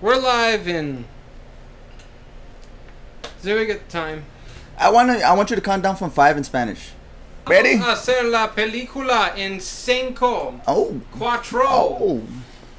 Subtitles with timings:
[0.00, 1.06] We're live in.
[3.42, 4.24] There we get time.
[4.78, 5.24] I want to.
[5.24, 6.90] I want you to count down from five in Spanish.
[7.46, 7.76] Ready?
[7.78, 11.00] Vamos a hacer la película en cinco, Oh.
[11.16, 12.22] cuatro, Oh.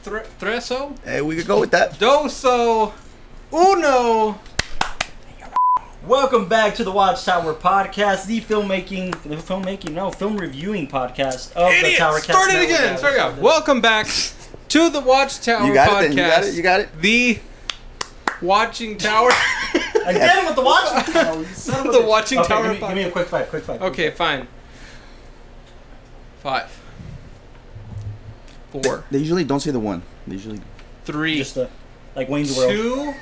[0.04, 1.98] tre- treso, Hey, we could go with that.
[1.98, 2.92] doso,
[3.52, 4.38] uno.
[6.06, 11.70] Welcome back to the Watchtower Podcast, the filmmaking, the filmmaking, no, film reviewing podcast of
[11.72, 11.98] the Idiot!
[11.98, 12.98] Tower Start it again.
[12.98, 13.42] Start it again.
[13.42, 14.08] Welcome back
[14.70, 16.12] to the Watchtower You got it.
[16.12, 16.16] podcast.
[16.16, 16.18] Then.
[16.18, 16.54] You got it.
[16.56, 17.02] You got it.
[17.02, 17.40] The
[18.42, 19.32] Watching Tower.
[20.06, 21.08] Again with the watch.
[21.08, 22.06] You son of a The.
[22.06, 23.50] Watching okay, Tower Give me, give me a quick five.
[23.50, 23.82] Quick five.
[23.82, 24.48] okay, fine.
[26.42, 26.70] Five.
[28.72, 29.04] Four.
[29.12, 30.02] They usually don't say the one.
[30.28, 30.62] They usually.
[31.04, 31.38] Three.
[31.38, 31.68] Just uh,
[32.16, 32.72] like Wayne's World.
[32.72, 33.14] two.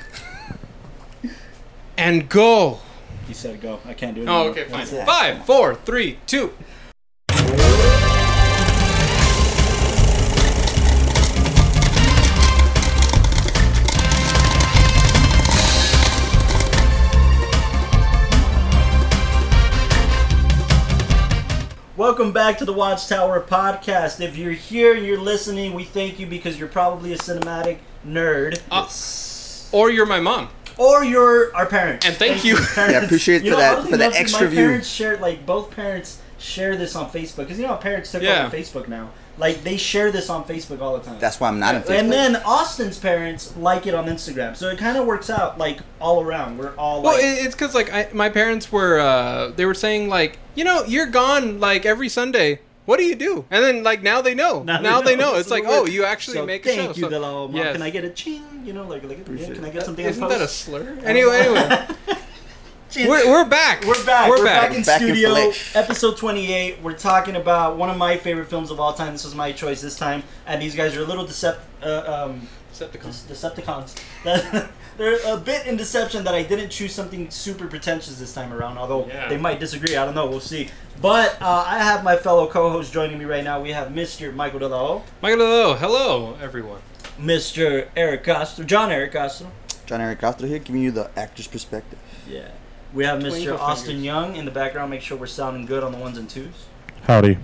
[1.98, 2.80] And go.
[3.28, 3.80] He said go.
[3.86, 4.28] I can't do it.
[4.28, 4.52] Oh, anymore.
[4.52, 5.06] okay, fine.
[5.06, 6.54] Five, four, three, two.
[21.98, 24.20] Welcome back to the Watchtower Podcast.
[24.20, 28.60] If you're here and you're listening, we thank you because you're probably a cinematic nerd.
[28.70, 28.88] Uh,
[29.78, 30.50] or you're my mom.
[30.78, 32.06] or you're our parents.
[32.06, 32.56] And thank you.
[32.58, 32.94] parents.
[32.94, 34.60] Yeah, appreciate You for know, that- for that extra my view.
[34.60, 38.22] parents share like both parents share this on Facebook because you know how parents took
[38.22, 38.46] Yeah.
[38.48, 39.10] over Facebook now.
[39.38, 41.20] Like they share this on Facebook all the time.
[41.20, 42.00] That's why I'm not on Facebook.
[42.00, 45.80] and then Austin's parents like it on Instagram, so it kind of works out like
[46.00, 46.58] all around.
[46.58, 50.08] We're all Well, like, it's because like I, my parents were uh, they were saying
[50.08, 52.62] like you know you're gone like every Sunday.
[52.86, 53.46] What do you do?
[53.50, 54.62] And then like now they know.
[54.62, 55.36] Now, they know.
[55.38, 57.48] It's So like we're- oh you actually so make a thank you, so- Delo.
[57.48, 57.74] Mom, yes.
[57.74, 58.44] Can I get a ching?
[58.64, 60.06] You know, like, like Appreciate can I get something?
[60.06, 60.96] Isn't that a slur?
[61.04, 62.18] Anyway, anyway, Ching.
[62.96, 63.84] we're, we're back.
[63.86, 64.30] We're back.
[64.30, 64.70] We're, We're, back.
[64.70, 65.30] back, in Back studio.
[65.32, 65.76] flesh.
[65.76, 66.82] episode 28.
[66.82, 69.14] We're talking about one of my favorite films of all time.
[69.14, 70.24] This was my choice this time.
[70.46, 73.24] And these guys are a little decept- uh, um, Decepticons.
[74.24, 74.70] Decepticons.
[74.98, 78.78] They're a bit in deception that I didn't choose something super pretentious this time around.
[78.78, 79.28] Although Yeah.
[79.30, 79.96] they might disagree.
[79.98, 80.28] I don't know.
[80.28, 80.70] We'll see.
[81.02, 83.62] But uh, I have my fellow co-host joining me right now.
[83.62, 84.34] We have Mr.
[84.34, 86.80] Michael Delao, Michael, hello, hello everyone.
[87.20, 87.88] Mr.
[87.96, 89.52] Eric Castro, John Eric Castro.
[89.86, 92.00] John Eric Castro here, giving you the actor's perspective.
[92.28, 92.48] Yeah.
[92.96, 93.60] We have Mr.
[93.60, 94.04] Austin fingers.
[94.06, 94.90] Young in the background.
[94.90, 96.48] Make sure we're sounding good on the ones and twos.
[97.06, 97.38] Howdy.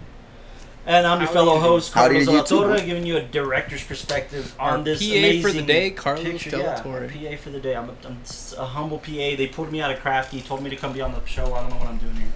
[0.87, 1.33] And I'm your Howdy.
[1.33, 4.71] fellow host, Carlos to de you la too, Torre, giving you a director's perspective Our
[4.77, 6.49] on this PA amazing for the day, Carlos picture.
[6.49, 7.75] de la Yeah, PA for the day.
[7.75, 9.11] I'm a, I'm s- a humble PA.
[9.11, 11.53] They pulled me out of Crafty, told me to come be on the show.
[11.53, 12.31] I don't know what I'm doing here.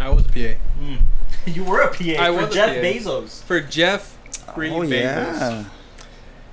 [0.00, 1.00] I was a PA Mm.
[1.46, 2.82] you were a PA I for was a Jeff PA.
[2.82, 3.42] Bezos.
[3.44, 4.18] for Jeff.
[4.54, 4.90] Green oh Bagels.
[5.40, 5.64] yeah.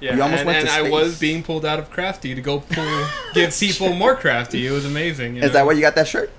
[0.02, 2.42] Yeah, You almost and, went and to I was being pulled out of Crafty to
[2.42, 4.68] go pull, give people more Crafty.
[4.68, 5.36] It was amazing.
[5.38, 5.54] you Is know?
[5.54, 6.32] that why you got that shirt?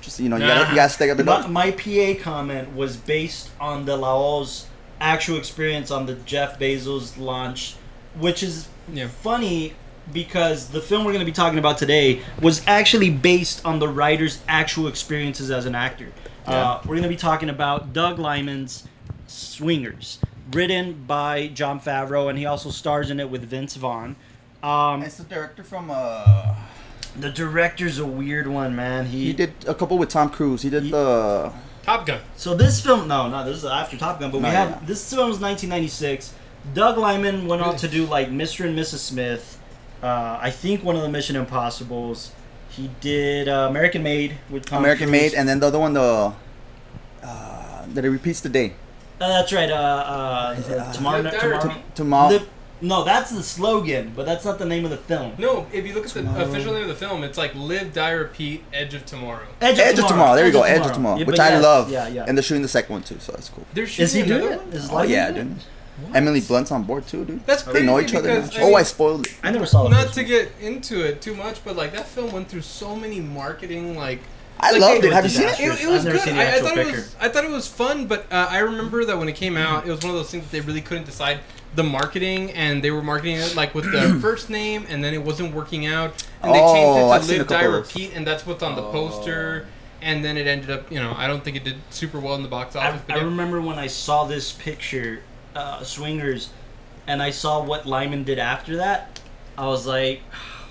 [0.00, 1.50] Just you know, you gotta you gotta stay up the My, dog.
[1.50, 4.66] my PA comment was based on the Laos
[5.00, 7.74] actual experience on the Jeff Bezos launch,
[8.18, 9.08] which is Yeah.
[9.08, 9.74] funny
[10.12, 13.86] because the film we're going to be talking about today was actually based on the
[13.88, 16.08] writer's actual experiences as an actor.
[16.46, 18.84] Uh, we're going to be talking about Doug Liman's
[19.28, 20.18] Swingers,
[20.52, 24.16] written by Jon Favreau, and he also stars in it with Vince Vaughn.
[24.62, 26.54] Um, It's the director from uh.
[27.18, 29.06] the director's a weird one, man.
[29.06, 30.62] He, He did a couple with Tom Cruise.
[30.62, 31.52] He did He- the.
[31.82, 32.20] Top Gun.
[32.36, 34.78] So this film, no, no, this is after Top Gun, but we No, have yeah.
[34.84, 36.34] this film was 1996.
[36.74, 38.66] Doug Liman went on to do like Mr.
[38.66, 38.98] and Mrs.
[38.98, 39.58] Smith.
[40.02, 42.32] Uh, I think one of the Mission Impossible's.
[42.68, 45.22] He did uh, American Made with Tom American Cruise.
[45.32, 46.32] Made, and then the other one, the.
[47.22, 48.74] Uh, that it repeats the day.
[49.20, 49.70] Uh, that's right.
[49.70, 51.60] Uh, uh, uh, tomorrow, Live tomorrow.
[51.62, 51.74] Dirty.
[51.94, 52.28] Tomorrow.
[52.32, 52.48] Live-
[52.82, 55.34] no, that's the slogan, but that's not the name of the film.
[55.36, 56.44] No, if you look at the Tomorrow.
[56.48, 59.46] official name of the film, it's like Live, Die, Repeat, Edge of Tomorrow.
[59.60, 60.34] Edge Edge of Tomorrow.
[60.34, 60.62] There you go.
[60.62, 61.90] Edge of Tomorrow, Yeah, which but I yes, love.
[61.90, 62.24] Yeah, yeah.
[62.26, 63.66] And they're shooting the second one too, so that's cool.
[63.74, 64.60] They're shooting is he doing another it?
[64.64, 64.72] one?
[64.72, 65.56] Is Oh Liman yeah, doing dude.
[65.58, 66.16] it?
[66.16, 67.44] Emily Blunt's on board too, dude.
[67.44, 68.34] That's They know each other.
[68.34, 68.64] because, now.
[68.64, 69.34] I Oh, I spoiled it.
[69.42, 70.28] I never saw the Not first to one.
[70.30, 74.20] get into it too much, but like that film went through so many marketing like.
[74.62, 75.12] I like, loved it it.
[75.12, 75.58] Have you seen it?
[75.60, 76.20] It, it was I've never good.
[76.20, 77.16] seen I, I actual thought it was.
[77.20, 79.90] I thought it was fun, but uh, I remember that when it came out, it
[79.90, 81.40] was one of those things that they really couldn't decide
[81.74, 85.22] the marketing, and they were marketing it like with the first name, and then it
[85.22, 87.74] wasn't working out, and they Oh, changed I've it seen to a Live, Die, couple
[87.76, 87.94] of those.
[87.94, 89.66] Repeat, and that's what's on the poster.
[90.02, 92.42] And then it ended up, you know, I don't think it did super well in
[92.42, 93.02] the box I, office.
[93.06, 93.24] but I yeah.
[93.24, 95.22] remember when I saw this picture,
[95.54, 96.50] uh, Swingers,
[97.06, 99.20] and I saw what Liman did after that.
[99.58, 100.22] I was like,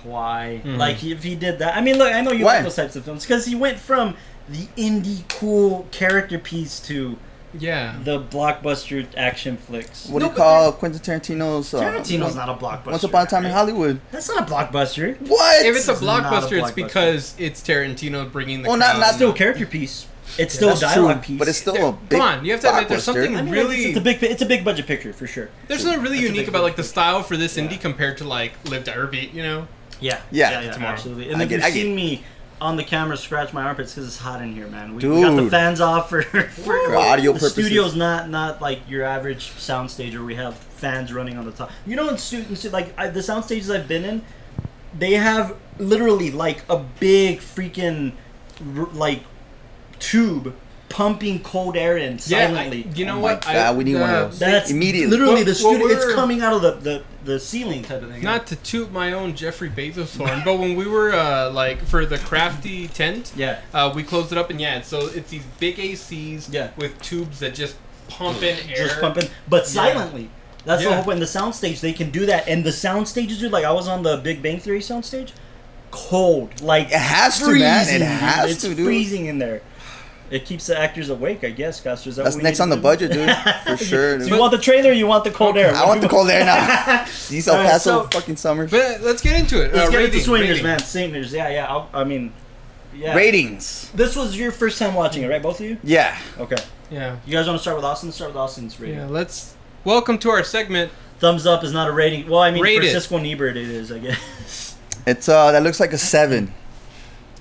[0.04, 0.60] why?
[0.64, 0.76] Mhm.
[0.78, 2.54] Like if he did that, I mean, look, I know you Why?
[2.56, 4.16] like those types of films because he went from
[4.48, 7.16] the indie cool character piece to
[7.58, 7.94] Yeah.
[8.04, 10.06] the blockbuster action flicks.
[10.06, 11.72] What No, do you but call Quentin Tarantino's?
[11.74, 12.86] Uh, Tarantino's not a blockbuster.
[12.92, 13.52] Once Upon a Time in?
[13.52, 14.00] Hollywood.
[14.12, 15.16] That's not a blockbuster.
[15.26, 15.64] What?
[15.66, 18.68] If it's a It's a blockbuster, it's because it's Tarantino bringing the.
[18.68, 19.14] Well, not- crowd not.
[19.14, 20.06] Still a character piece.
[20.38, 21.38] It's still a That's dialogue true, piece.
[21.40, 22.10] but it's still There- a big.
[22.10, 24.22] come on, you have to admit there's something I mean, really- it's, it's a big
[24.22, 25.48] it's a big budget picture for sure.
[25.66, 27.64] There's something really That's unique about like the style for this Yeah.
[27.64, 29.66] indie compared to like Live Die or Beat, you know?
[30.00, 30.92] Yeah, Yeah, tomorrow.
[30.94, 31.30] absolutely.
[31.30, 32.24] And I if get- you've I get- seen me
[32.60, 34.94] on the camera scratch my armpits because it's hot in here, man.
[34.94, 35.50] We, we got the Dude.
[35.50, 37.52] fans off for, for, For audio the purposes.
[37.54, 41.70] studio's not not like your average soundstage where we have fans running on the top.
[41.86, 44.22] You know, in students like I, the sound stages I've been in,
[44.98, 48.12] they have literally like a big freaking
[48.76, 49.22] r- like
[49.98, 50.54] tube
[50.90, 52.86] pumping cold air in Yeah, I- silently.
[52.94, 53.40] you know Oh what?
[53.42, 54.38] God, we need one of those.
[54.40, 55.10] That's Immediately.
[55.16, 55.86] Literally, What- the what studio.
[55.86, 58.22] It's coming out of the, the, the ceiling type of thing.
[58.22, 62.04] Not to toot my own Jeffrey Bezos horn, but when we were uh, like for
[62.04, 63.60] the crafty tent, Yeah.
[63.72, 66.70] uh, we closed it up and yeah, so it's these big ACs Yeah.
[66.76, 67.76] with tubes that just
[68.08, 68.86] pump in air.
[68.88, 70.28] just pumping, but silently.
[70.64, 70.96] That's the Yeah.
[70.96, 71.14] whole point.
[71.14, 73.52] In the soundstage, they can do that, and the sound stages, dude.
[73.52, 75.30] Like I was on the Big Bang Theory soundstage,
[75.90, 77.82] cold, like It has to, man.
[77.82, 78.50] It freezing, has dude.
[78.52, 78.84] it's to, dude.
[78.84, 79.62] freezing in there.
[80.30, 82.08] It keeps the actors awake, I guess, Custer.
[82.10, 82.82] Is that That's next on to the do?
[82.82, 83.30] budget, dude.
[83.66, 84.18] For sure.
[84.18, 84.90] Do you want the trailer?
[84.90, 85.74] or You want the cold air?
[85.74, 87.04] I want the cold air now.
[87.28, 88.70] These El Alright, Paso so- fucking summers.
[88.70, 89.74] But let's get into it.
[89.74, 90.64] Let's uh, get rating, into swingers, rating.
[90.64, 90.78] man.
[90.78, 91.66] Swingers, yeah, yeah.
[91.66, 92.32] I'll, I mean,
[92.94, 93.14] yeah.
[93.16, 93.90] Ratings.
[93.94, 95.42] This was your first time watching it, right?
[95.42, 95.78] Both of you?
[95.82, 96.16] Yeah.
[96.38, 96.56] Okay.
[96.92, 98.10] Yeah, You guys want to start with Austin?
[98.12, 98.96] Start with Austin's rating.
[98.98, 99.06] yeah.
[99.06, 99.54] Let's
[99.84, 100.90] welcome to our segment.
[101.20, 102.28] Thumbs up is not a rating.
[102.28, 102.96] Well, I mean, Rate for it.
[102.96, 104.76] Siskel and Ebert, it is, I guess.
[105.06, 106.52] It's uh that looks like a seven.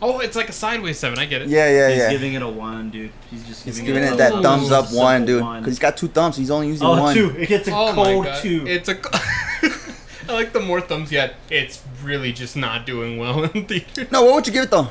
[0.01, 1.19] Oh, it's like a sideways seven.
[1.19, 1.49] I get it.
[1.49, 1.89] Yeah, yeah, yeah.
[1.89, 2.11] He's yeah.
[2.11, 3.11] giving it a one, dude.
[3.29, 5.25] He's just giving it a He's giving, giving it, it a that thumbs up one,
[5.25, 5.39] dude.
[5.43, 6.37] Because he's got two thumbs.
[6.37, 7.13] He's only using Oh, one.
[7.13, 7.31] two.
[7.37, 8.41] It gets a Oh cold my god.
[8.41, 8.65] two.
[8.65, 8.97] It's a.
[10.29, 11.35] I like the more thumbs yet.
[11.49, 14.07] It's really just not doing well in theater.
[14.11, 14.89] No, what would you give it though?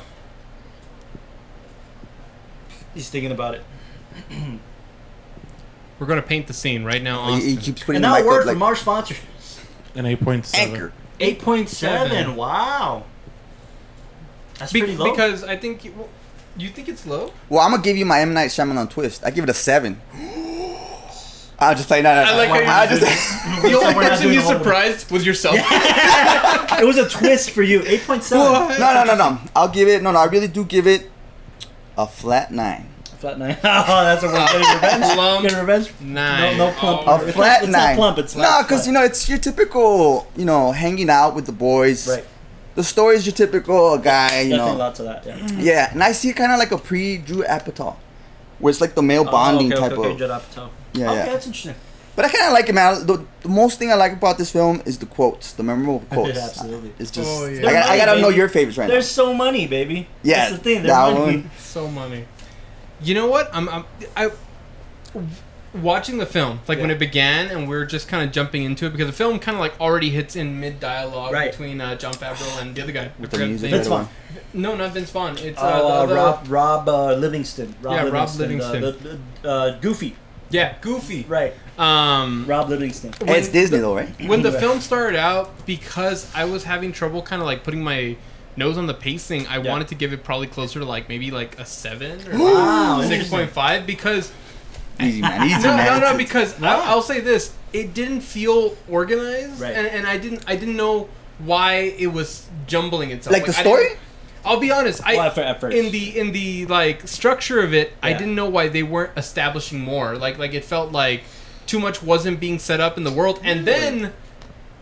[2.93, 3.63] He's thinking about it.
[5.99, 7.27] We're gonna paint the scene right now.
[7.27, 7.49] He, Austin.
[7.49, 9.17] he keeps putting And the now mic a word up like from our sponsors.
[9.95, 10.55] An 8.7.
[10.55, 10.93] anchor.
[11.19, 12.11] Eight point seven.
[12.11, 12.35] Seven.
[12.35, 13.03] Wow.
[14.59, 15.09] That's Be- pretty low.
[15.11, 16.09] because I think you, well,
[16.57, 17.31] you think it's low.
[17.49, 19.23] Well, I'm gonna give you my M Night Shyamalan twist.
[19.25, 19.99] I give it a seven.
[21.61, 22.01] I'll just play.
[22.01, 22.31] No, no, no.
[22.31, 23.45] I like how you I'll just- just.
[23.61, 25.55] The only person you surprised was yourself.
[25.59, 27.81] it was a twist for you.
[27.85, 28.45] Eight point seven.
[28.51, 28.79] What?
[28.79, 29.39] no, no, no, no.
[29.55, 30.01] I'll give it.
[30.01, 30.19] No, no.
[30.19, 31.09] I really do give it
[31.97, 32.87] a flat nine.
[33.17, 33.57] Flat nine.
[33.61, 34.47] Oh, that's a word.
[34.47, 35.13] Getting revenge.
[35.13, 35.91] Plump Getting revenge.
[35.99, 36.57] nine.
[36.57, 37.01] No, no plump.
[37.05, 38.17] Oh, A It's not- flat it's not plump.
[38.19, 41.51] It's no, flat, because you know it's your typical, you know, hanging out with the
[41.51, 42.07] boys.
[42.07, 42.25] Right.
[42.79, 44.77] The story is your typical guy, you Definitely know.
[44.77, 45.25] lots of that.
[45.25, 45.37] Yeah.
[45.37, 45.61] Mm.
[45.61, 47.97] Yeah, and I see kind of like a pre-Drew Apatow,
[48.59, 50.17] where it's like the male oh, bonding oh, okay, type okay, okay, of.
[50.17, 50.69] Judd Apatow.
[50.93, 51.25] Yeah, okay, yeah.
[51.25, 51.75] that's interesting.
[52.15, 53.05] But I kind of like it, man.
[53.05, 56.37] The, the most thing I like about this film is the quotes, the memorable quotes.
[56.37, 56.93] Absolutely.
[56.99, 57.67] It's just Oh, yeah.
[57.67, 60.07] I, gotta, I gotta know your favorites right There's so money, baby.
[60.23, 60.75] Yeah, That's the thing.
[60.83, 61.37] They're that money.
[61.41, 61.51] one.
[61.57, 62.23] So money.
[63.01, 63.49] You know what?
[63.53, 63.83] I'm, I'm
[64.15, 64.31] I
[65.73, 68.85] watching the film like when it began, and we are just kind of jumping into
[68.85, 71.51] it because the film kind of like already hits in mid dialogue Right.
[71.51, 73.05] between uh, Jon Favreau and the other guy.
[73.05, 73.71] I With the music.
[73.71, 73.87] Vince.
[73.87, 74.07] Vaughn.
[74.53, 75.37] No, not Vince Vaughn.
[75.37, 77.75] It's Oh, uh, uh, the, the- Rob Rob uh, Livingston.
[77.81, 78.83] Rob Yeah, Rob Livingston.
[78.83, 80.15] Uh, the, the, uh, Goofy.
[80.51, 81.25] Yeah, Goofy.
[81.27, 81.53] Right.
[81.77, 83.13] Um, Rob Livingston.
[83.23, 84.09] Hey, it's Disney the- though, right?
[84.27, 88.17] when the film started out, because I was having trouble kind of like putting my
[88.57, 89.69] nose on the pacing, I Yeah.
[89.69, 93.29] wanted to give it probably closer to like maybe like a seven or Wow, six
[93.29, 94.31] point five because
[95.01, 96.01] Easy man, easy no, man.
[96.01, 96.81] no, no, because Wow.
[96.81, 99.73] I, I'll say this: it didn't feel organized, Right.
[99.75, 101.09] and, and I didn't, I didn't know
[101.39, 103.33] why it was jumbling itself.
[103.33, 103.91] like the story.
[104.45, 105.01] I'll be honest.
[105.05, 105.75] I Well, at fir- at first.
[105.75, 109.79] in the in the like structure of it, I didn't know why they weren't establishing
[109.79, 110.15] more.
[110.17, 111.23] Like like it felt like
[111.65, 114.13] too much wasn't being set up in the world, and then.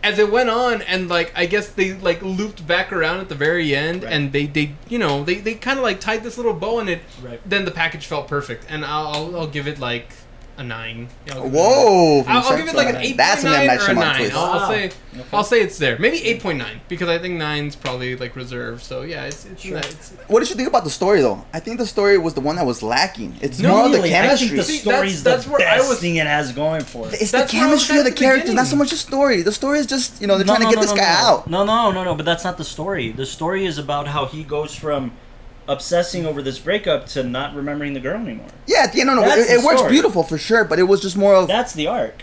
[0.02, 3.34] As it went on, and like I guess they like looped back around at the
[3.34, 4.12] very end, Right.
[4.12, 6.88] and they they you know they, they kind of like tied this little bow in
[6.88, 7.00] it.
[7.22, 7.40] Right.
[7.44, 10.08] Then the package felt perfect, and I'll I'll, I'll give it like
[10.58, 11.08] a nine.
[11.26, 12.24] Yeah, I'll give it a Whoa!
[12.26, 13.02] I'll, I'll give it like an Seinfeld.
[13.04, 14.16] eight That's an M nine or a nine.
[14.16, 14.34] twist.
[14.36, 14.68] I'll, I'll Wow.
[14.68, 15.26] say oh, Okay.
[15.32, 15.98] I'll say it's there.
[15.98, 18.82] Maybe eight point nine because I think nine's probably like reserved.
[18.82, 19.74] So yeah, it's it's, Sure.
[19.76, 20.12] nice.
[20.28, 21.44] What did you think about the story though?
[21.52, 23.36] I think the story was the one that was lacking.
[23.40, 24.48] It's No, more of the Really, I chemistry.
[24.48, 26.82] think the See, story's that's- that's the where I best was- thing it has going
[26.84, 27.14] for it.
[27.20, 28.90] It's That's the where I was chemistry of the at the characters, not so much
[28.90, 29.42] the story.
[29.42, 30.96] The story is just, you know, they're No, trying no, to get no, this no,
[31.02, 31.28] guy no.
[31.28, 31.50] out.
[31.50, 32.14] No, no, no, no.
[32.14, 33.10] But that's not the story.
[33.12, 35.12] The story is about how he goes from
[35.68, 38.48] obsessing over this breakup to not remembering the girl anymore.
[38.66, 39.92] Yeah, yeah, no, no, That's it, it the works story.
[39.92, 42.22] beautiful for sure, but it was just more of, That's the arc.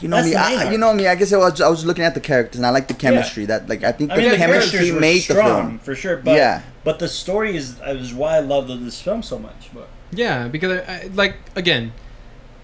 [0.00, 0.72] you know that's me, the main I, arc.
[0.72, 1.06] you know me.
[1.06, 3.44] I guess I was, I was looking at the characters and I like the chemistry.
[3.46, 5.78] That like I think I the mean, the chemistry characters were made the strong film.
[5.80, 6.16] for sure.
[6.16, 6.62] But Yeah.
[6.82, 9.70] but the story is is why I love this film so much.
[9.74, 11.92] But Yeah, because I, I like again,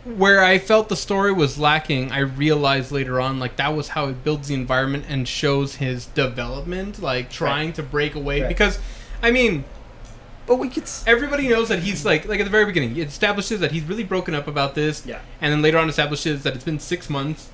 [0.04, 4.06] where I felt the story was lacking, I realized later on like that was how
[4.08, 8.40] it builds the environment and shows his development, like trying to break away.
[8.40, 8.48] Right.
[8.48, 8.78] Because,
[9.22, 9.64] I mean,
[10.46, 10.82] But we could.
[10.84, 13.84] s- everybody knows that he's like like at the very beginning, it establishes that he's
[13.84, 15.04] really broken up about this.
[15.06, 15.20] Yeah.
[15.40, 17.48] And then later on establishes that it's been six months.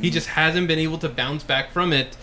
[0.00, 2.16] He just hasn't been able to bounce back from it.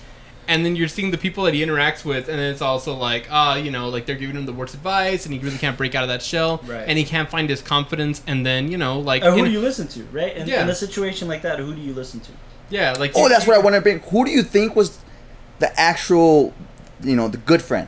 [0.47, 3.27] and then you're seeing the people that he interacts with, and then it's also like,
[3.31, 5.93] ah, you know, like they're giving him the worst advice, and he really can't break
[5.93, 6.83] out of that shell, Right.
[6.87, 9.51] and he can't find his confidence, and then you know, like, Uh, who in- do
[9.51, 10.35] you listen to, right?
[10.35, 10.63] In, Yeah.
[10.63, 12.31] in a situation like that, who do you listen to?
[12.71, 13.99] yeah, like, Oh, you- that's where I want to bring.
[13.99, 14.97] Who do you think was
[15.59, 16.53] the actual,
[17.03, 17.87] you know, the good friend?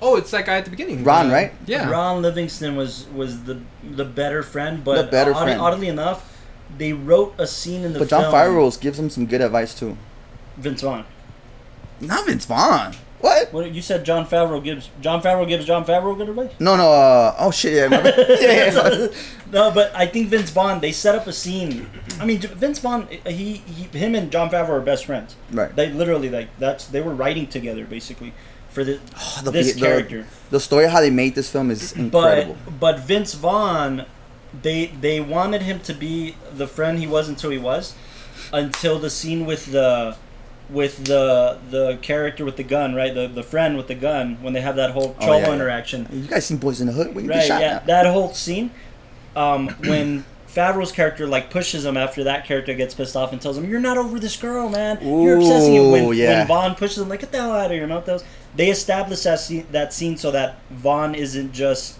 [0.00, 1.52] Oh, it's that guy at the beginning, Ron, Uh, right?
[1.66, 5.60] Yeah, Ron Livingston was was the the better friend, but The better odd- friend.
[5.60, 6.36] oddly enough,
[6.76, 8.34] they wrote a scene in the But John film.
[8.34, 9.96] Favreau gives him some good advice too.
[10.56, 11.04] Vince Vaughn.
[12.00, 12.94] Not Vince Vaughn.
[13.20, 13.52] What?
[13.52, 14.04] What you said?
[14.04, 16.52] Jon Favreau gives Jon Favreau gives Jon Favreau good advice.
[16.60, 16.92] No, no.
[16.92, 17.72] Uh, oh shit!
[17.72, 18.14] Yeah, remember?
[18.40, 19.06] yeah, yeah.
[19.50, 20.78] no, but I think Vince Vaughn.
[20.80, 21.90] They set up a scene.
[22.20, 23.08] I mean, Vince Vaughn.
[23.26, 25.34] He, he him and Jon Favreau are best friends.
[25.50, 25.74] Right.
[25.74, 28.32] They literally like that's they were writing together basically
[28.70, 30.26] for the, Oh, the, this the- character.
[30.50, 32.56] The, story of how they made this film is incredible.
[32.64, 34.06] But but Vince Vaughn,
[34.62, 37.94] they they wanted him to be the friend he was until he was,
[38.52, 40.16] until the scene with the,
[40.70, 43.12] with the the character with the gun, right?
[43.14, 45.54] The the friend with the gun when they have that whole Oh, cholo yeah, yeah.
[45.54, 46.08] interaction.
[46.10, 47.14] you guys seen Boys in the Hood?
[47.14, 48.70] When you Right, shot yeah, that whole scene,
[49.36, 53.58] um, when Favreau's character like pushes him after that character gets pissed off and tells
[53.58, 54.98] him, "You're not over this girl, man.
[55.02, 56.38] You're obsessing." And when, Ooh, yeah.
[56.38, 58.24] when Vaughn pushes him, like, "Get the hell out of your mouth!" Those
[58.56, 61.96] they establish that scene, that scene so that Vaughn isn't just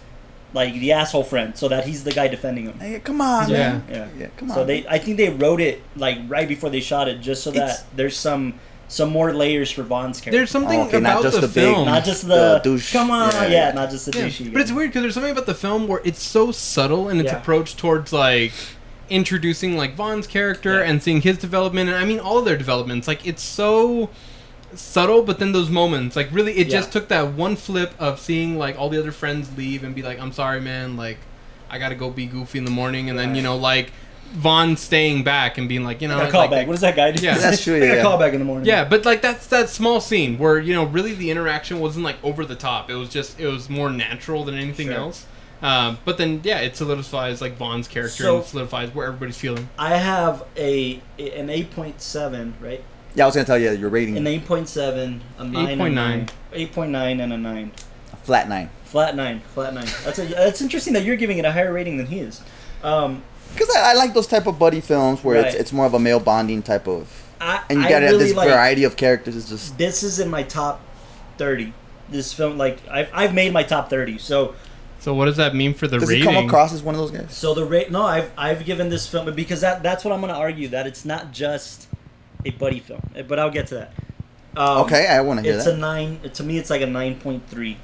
[0.51, 2.79] like the asshole friend, so that he's the guy defending him.
[2.79, 3.57] Hey, come on, Yeah.
[3.57, 3.83] man.
[3.91, 4.57] Yeah, Yeah, come on.
[4.57, 7.51] So they, I think they wrote it like right before they shot it, just so
[7.51, 8.55] that It's- there's some
[8.89, 10.37] some more layers for Vaughn's character.
[10.39, 12.59] there's something Oh, okay, not about just the, the big- film, not just the, the
[12.63, 12.91] douche.
[12.91, 13.71] come on, Yeah, yeah, yeah.
[13.71, 14.51] not just the Yeah, douchey.
[14.51, 17.31] But it's weird because there's something about the film where it's so subtle in its
[17.31, 17.37] Yeah.
[17.37, 18.51] approach towards like
[19.09, 20.89] introducing like Vaughn's character Yeah.
[20.89, 23.07] and seeing his development, and I mean all of their developments.
[23.07, 24.09] Like it's so
[24.75, 28.57] subtle, but then those moments, like really, it just took that one flip of seeing
[28.57, 30.95] like all the other friends leave and be like, "I'm sorry, man.
[30.97, 31.17] Like
[31.69, 33.91] I gotta go be goofy in the morning," and then you know like
[34.31, 36.67] Vaughn staying back and being like, you know, I got a it's call like, back.
[36.67, 37.23] What does that guy do?
[37.23, 37.37] Yeah.
[37.37, 37.93] That's true, I got yeah.
[37.93, 38.67] a call back in the morning.
[38.67, 42.23] Yeah, but like that's that small scene where you know really the interaction wasn't like
[42.23, 42.89] over the top.
[42.89, 44.95] It was just it was more natural than anything Sure.
[44.97, 45.25] else.
[45.61, 49.67] Um, but then yeah, it solidifies like Vaughn's character So- and solidifies where everybody's feeling.
[49.77, 52.83] I have a an eight point seven, right?
[53.15, 54.15] yeah, I was gonna tell you your rating.
[54.15, 56.29] An eight point seven, a nine, 8.9.
[56.53, 57.71] eight point nine, and a nine.
[58.23, 58.69] Flat nine.
[58.85, 59.87] Flat nine, flat nine.
[60.05, 62.41] That's a, that's interesting that you're giving it a higher rating than he is.
[62.83, 65.61] Um, Because I, I like those type of buddy films where it's Right.
[65.61, 67.07] it's more of a male bonding type of,
[67.41, 69.35] I, and you I got really this like, variety of characters.
[69.35, 70.81] It's just This is in my top
[71.37, 71.73] thirty.
[72.09, 74.17] This film, like I've, I've made my top thirty.
[74.17, 74.55] So
[74.99, 76.27] So what does that mean for the does rating?
[76.29, 77.33] he come across as one of those guys?
[77.35, 80.33] so the rate no, I've I've given this film because that that's what I'm going
[80.33, 81.87] to argue that it's not just
[82.45, 83.93] a buddy film, but I'll get to that.
[84.57, 85.75] Um, okay, I want to hear It's that.
[85.75, 86.19] a nine.
[86.33, 87.77] To me, it's like a nine point three.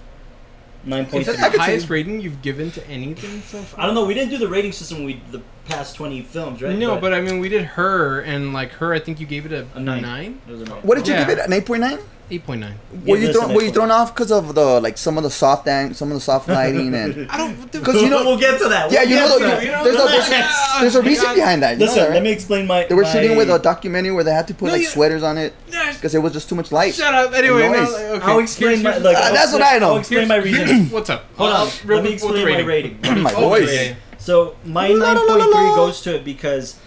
[0.83, 3.81] Nine Is that the highest rating you've given to anything so far?
[3.81, 4.05] I don't know.
[4.05, 5.03] We didn't do the rating system.
[5.03, 6.77] We the past twenty films, right?
[6.77, 8.93] No, but I mean we did her and like her.
[8.93, 10.01] I think you gave it a, A nine.
[10.01, 10.79] nine, It was a nine.
[10.83, 11.25] what did you Yeah.
[11.27, 11.45] give it?
[11.45, 11.99] An eight point nine?
[12.31, 12.73] eight point nine.
[12.91, 13.73] Were Give you this thrown, an were you 8.9.
[13.75, 16.47] thrown off because of the like some of the soft ang- some of the soft
[16.57, 17.71] lighting and I don't.
[17.71, 18.91] because you know we'll get to that.
[18.91, 19.61] yeah We'll you get know, to the- that.
[19.61, 20.29] you you know, there's, a, relax.
[20.29, 21.73] there's, there's a reason behind that.
[21.77, 22.13] You Listen, know that, right?
[22.15, 22.85] let me explain my.
[22.85, 24.87] They were my- shooting with a documentary where they had to put No, like you-
[24.87, 26.95] sweaters on it because it was just too much light.
[26.95, 27.31] Shut up.
[27.33, 27.93] Anyway, no, noise.
[27.93, 28.25] okay.
[28.25, 28.93] I'll explain my.
[28.93, 29.91] here's- Uh, I'll that's what explain- I know.
[29.91, 30.89] I'll explain my reason.
[30.89, 31.25] What's up?
[31.37, 31.67] Hold on.
[31.85, 32.99] real Let me quick, what's the explain my rating.
[33.23, 33.71] My Oh, voice.
[33.71, 33.93] yeah, yeah.
[34.25, 36.79] So my La, la, la, la, goes to it because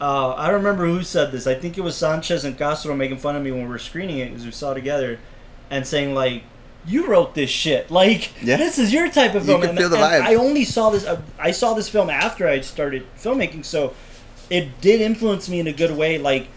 [0.00, 1.46] uh, I don't remember who said this.
[1.46, 4.18] I think it was Sanchez and Castro making fun of me when we were screening
[4.18, 5.20] it because we saw it together,
[5.70, 6.42] and saying like,
[6.84, 7.90] "You wrote this shit.
[8.00, 8.56] Like Yeah.
[8.56, 10.22] this is your type of You film." can and, feel the vibe.
[10.22, 11.06] I only saw this.
[11.06, 13.94] Uh, I saw this film after I started filmmaking, so
[14.50, 16.18] it did influence me in a good way.
[16.18, 16.48] Like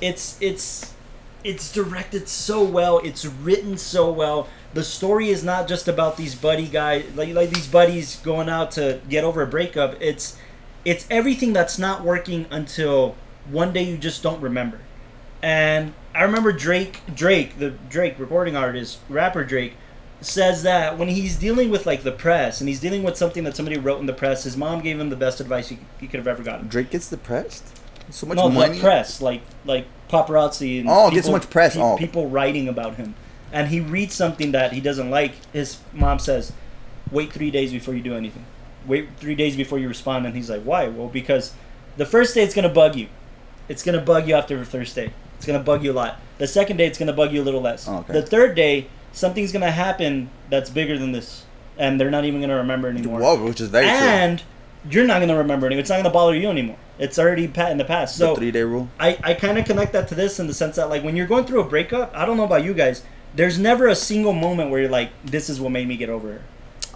[0.00, 0.94] it's it's
[1.44, 2.98] it's directed so well.
[3.04, 4.48] It's written so well.
[4.76, 8.70] The story is not just about these buddy guys, like like these buddies going out
[8.72, 9.96] to get over a breakup.
[10.00, 10.36] It's
[10.84, 13.16] it's everything that's not working until
[13.50, 14.78] one day you just don't remember.
[15.42, 19.74] And I remember Drake, Drake, the Drake recording artist, rapper Drake,
[20.20, 23.56] says that when he's dealing with like the press and he's dealing with something that
[23.56, 26.18] somebody wrote in the press, his mom gave him the best advice he, he could
[26.18, 26.68] have ever gotten.
[26.68, 27.64] Drake gets depressed.
[28.10, 28.74] So much no, money.
[28.74, 31.96] the press, like like paparazzi and Oh, gets so much press, pe- oh.
[31.96, 33.14] people writing about him,
[33.52, 35.32] and he reads something that he doesn't like.
[35.52, 36.52] His mom says,
[37.10, 38.44] "Wait three days before you do anything.
[38.86, 41.52] Wait three days before you respond." And he's like, "Why?" Well, because
[41.96, 43.08] the first day it's gonna bug you.
[43.68, 45.10] It's gonna bug you after the first day.
[45.36, 46.20] It's gonna bug you a lot.
[46.38, 47.86] The second day it's gonna bug you a little less.
[47.88, 48.12] Oh, okay.
[48.12, 51.44] The third day something's gonna happen that's bigger than this,
[51.78, 53.94] and they're not even gonna remember anymore Whoa, which is very true.
[53.94, 54.42] and
[54.90, 55.72] you're not going to remember it.
[55.72, 56.76] It's not going to bother you anymore.
[56.98, 58.18] It's already pat in the past.
[58.18, 58.88] the So three day rule.
[58.98, 61.26] I, I kind of connect that to this in the sense that like when you're
[61.26, 63.02] going through a breakup, I don't know about you guys.
[63.36, 66.32] There's never a single moment where you're like, "This is what made me get over
[66.32, 66.42] her."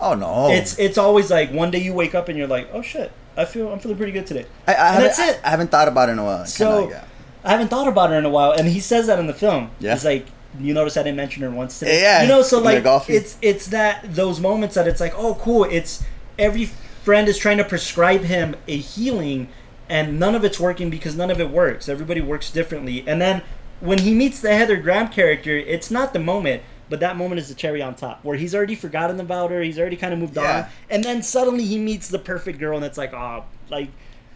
[0.01, 0.51] Oh no.
[0.51, 3.45] It's it's always like one day you wake up and you're like, "Oh shit, I
[3.45, 5.41] feel I'm feeling pretty good today." I, I, and that's it.
[5.45, 6.47] I, I haven't thought about it in a while.
[6.47, 7.05] So Kinda, yeah.
[7.45, 9.71] I haven't thought about her in a while, and he says that in the film.
[9.79, 9.93] Yeah.
[9.95, 10.27] He's like,
[10.59, 12.01] You notice I didn't mention her once today.
[12.03, 15.65] Yeah, You know, so like it's it's that those moments that it's like, oh, cool.
[15.65, 16.03] It's
[16.39, 16.67] every
[17.05, 19.49] friend is trying to prescribe him a healing,
[19.89, 21.89] and none of it's working because none of it works.
[21.89, 23.05] Everybody works differently.
[23.07, 23.43] And then
[23.81, 26.63] when he meets the Heather Graham character, it's not the moment.
[26.89, 29.63] But that moment is the cherry on top, where he's already forgotten about her.
[29.63, 30.65] He's already kind of moved Yeah.
[30.65, 33.91] on, and then suddenly he meets the perfect girl, and it's like, oh, like,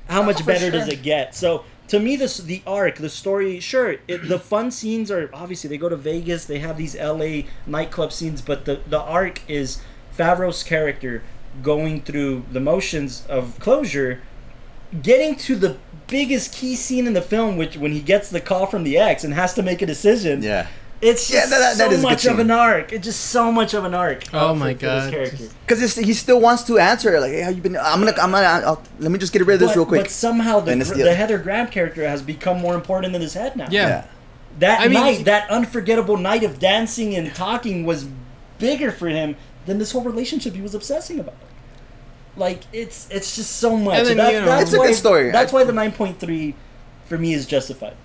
[0.09, 0.95] how oh, much for better does sure.
[0.95, 1.35] it get?
[1.35, 5.69] So to me, this the arc, the story, sure, it, the fun scenes are obviously
[5.69, 7.47] they go to Vegas, they have these L.A.
[7.67, 9.83] nightclub scenes, but the the arc is
[10.17, 11.23] Favreau's character
[11.63, 14.21] going through the motions of closure,
[15.03, 18.67] getting to the biggest key scene in the film, which when he gets the call
[18.67, 20.43] from the ex and has to make a decision.
[20.43, 20.67] Yeah.
[21.01, 22.93] It's Yeah, just that- that- that so is much of an arc.
[22.93, 24.23] It's just so much of an arc.
[24.33, 25.13] Oh uh, my for- for this God.
[25.13, 25.45] character.
[25.67, 27.77] Because he still wants to answer her, like, hey, how you been?
[27.77, 30.03] I'm gonna, I'm gonna, I'll, let me just get rid of this but, real quick.
[30.03, 33.55] But somehow the, the, the- Heather Graham character has become more important than his head
[33.57, 33.67] now.
[33.71, 33.89] Yeah.
[33.89, 34.05] yeah.
[34.61, 38.07] That I mean- night, that unforgettable night of dancing and talking was
[38.59, 41.35] bigger for him than this whole relationship he was obsessing about.
[42.37, 43.99] Like it's it's just so much.
[43.99, 45.31] And then, that's, you know- that's It's a why, good story.
[45.31, 46.55] That's why the nine point three
[47.07, 47.97] for me is justified.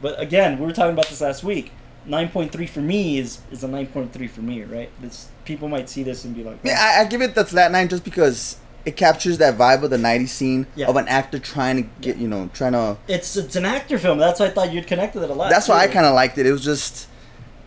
[0.00, 1.72] But again, we were talking about this last week.
[2.06, 4.90] Nine point three for me is is a nine point three for me, right?
[5.02, 7.70] This people might see this and be like, Yeah, I, I give it the flat
[7.72, 8.56] nine just because
[8.86, 10.86] it captures that vibe of the '90s scene Yeah.
[10.86, 12.96] of an actor trying to get, you know, trying to.
[13.08, 14.16] it's it's an actor film.
[14.18, 15.50] That's why I thought you'd connect with it a lot.
[15.50, 16.46] That's why I kind of liked it.
[16.46, 17.07] It was just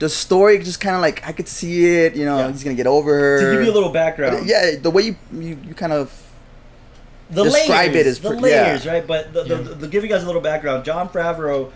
[0.02, 2.16] the story, just kind of like I could see it.
[2.16, 2.52] You know, Yeah.
[2.52, 3.40] he's gonna get over her.
[3.40, 4.48] to give you a little background.
[4.48, 6.12] Yeah, the way you you, you kind of
[7.30, 8.64] the describe layers, it as the pre- yeah.
[8.64, 9.06] layers, right?
[9.08, 9.62] But the, the, Yeah.
[9.62, 11.72] the, to give you guys a little background, Jon Favreau.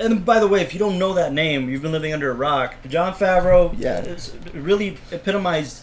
[0.00, 2.34] And by the way, if you don't know that name, you've been living under a
[2.34, 2.74] rock.
[2.88, 3.98] Jon Favreau, Yeah.
[3.98, 5.82] Uh, is- really epitomized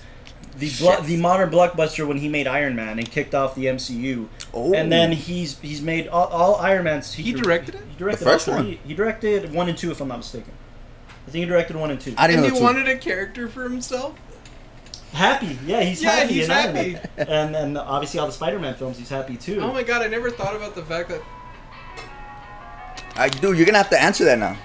[0.57, 4.27] the blo- the modern blockbuster when he made Iron Man and kicked off the MCU.
[4.53, 4.73] Oh.
[4.73, 7.13] And then he's he's made all, all Iron Man's.
[7.13, 7.81] He directed it?
[7.91, 8.63] He directed The first all one.
[8.65, 8.79] three.
[8.87, 10.53] He directed one and two, if I'm not mistaken.
[11.27, 12.13] I think he directed one and two.
[12.17, 12.63] I didn't And know he too.
[12.63, 14.13] wanted a character for himself.
[15.13, 16.33] happy, yeah, he's Yeah, happy.
[16.35, 16.93] he's in Iron Man.
[16.95, 17.09] happy.
[17.31, 19.59] and then obviously all the Spider-Man films, he's happy too.
[19.61, 21.21] Oh my god, I never thought about the fact that
[23.17, 23.53] I do.
[23.53, 24.57] You're gonna have to answer that now.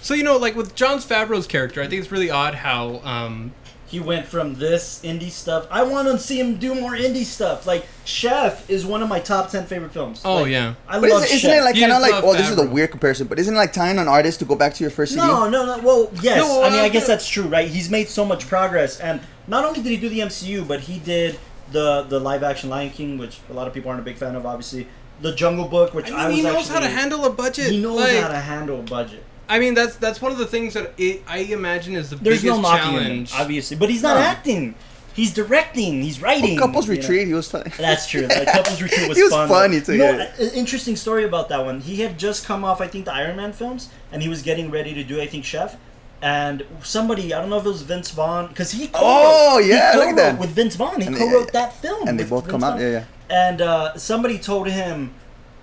[0.00, 3.52] So you know, like with Jon Favreau's character, I think it's really odd how um,
[3.88, 5.66] he went from this indie stuff.
[5.70, 7.66] I want to see him do more indie stuff.
[7.66, 10.20] Like Chef is one of my top ten favorite films.
[10.24, 10.74] Oh, Like, yeah.
[10.86, 12.12] I But love isn't, isn't it like kind of like?
[12.12, 14.44] love Oh, this is a weird comparison, but isn't it like tying an artist to
[14.44, 15.26] go back to your first CD?
[15.26, 15.78] no, no, no.
[15.78, 16.38] Well, yes.
[16.38, 17.68] No, I mean, I guess that's true, right?
[17.68, 20.98] He's made so much progress, and not only did he do the MCU, but he
[20.98, 21.38] did
[21.72, 24.36] the the live action Lion King, which a lot of people aren't a big fan
[24.36, 24.86] of, obviously.
[25.20, 27.30] The Jungle Book, which I I, mean, was he knows actually, how to handle a
[27.30, 27.70] budget.
[27.72, 29.24] He knows like, how to handle a budget.
[29.48, 32.42] I mean, that's that's one of the things that it, I imagine is the There's
[32.42, 33.32] biggest no knocking him, challenge.
[33.34, 34.22] obviously, but he's not No.
[34.22, 34.74] acting.
[35.14, 36.02] He's directing.
[36.02, 36.56] He's writing.
[36.58, 37.00] Couples you know?
[37.00, 37.26] retreat.
[37.26, 37.52] He was.
[37.52, 38.22] Like, That's true.
[38.28, 39.48] The couples retreat was, He was fun.
[39.48, 40.32] funny, too, You know, yeah.
[40.38, 41.80] an interesting story about that one.
[41.80, 44.70] He had just come off, I think, the Iron Man films, and he was getting
[44.70, 45.76] ready to do, I think, Chef.
[46.22, 49.70] And somebody, I don't know if it was Vince Vaughn, because he co-wrote, Oh, he
[49.70, 50.38] yeah, look at co-wrote that.
[50.38, 51.00] with Vince Vaughn.
[51.00, 52.72] He And they- co-wrote that film, and they with both Vince come out.
[52.74, 52.82] Vaughn.
[52.82, 53.04] Yeah, yeah.
[53.48, 55.14] And uh, somebody told him,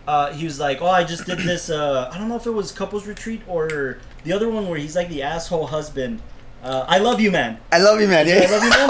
[0.07, 1.69] uh, he was like, "Oh, I just did this.
[1.69, 4.95] Uh, I don't know if it was couples retreat or the other one where he's
[4.95, 6.21] like the asshole husband.
[6.65, 7.59] Uh, I love you, man.
[7.71, 8.27] I love you, man.
[8.27, 8.35] Yeah.
[8.47, 8.89] I love you, man.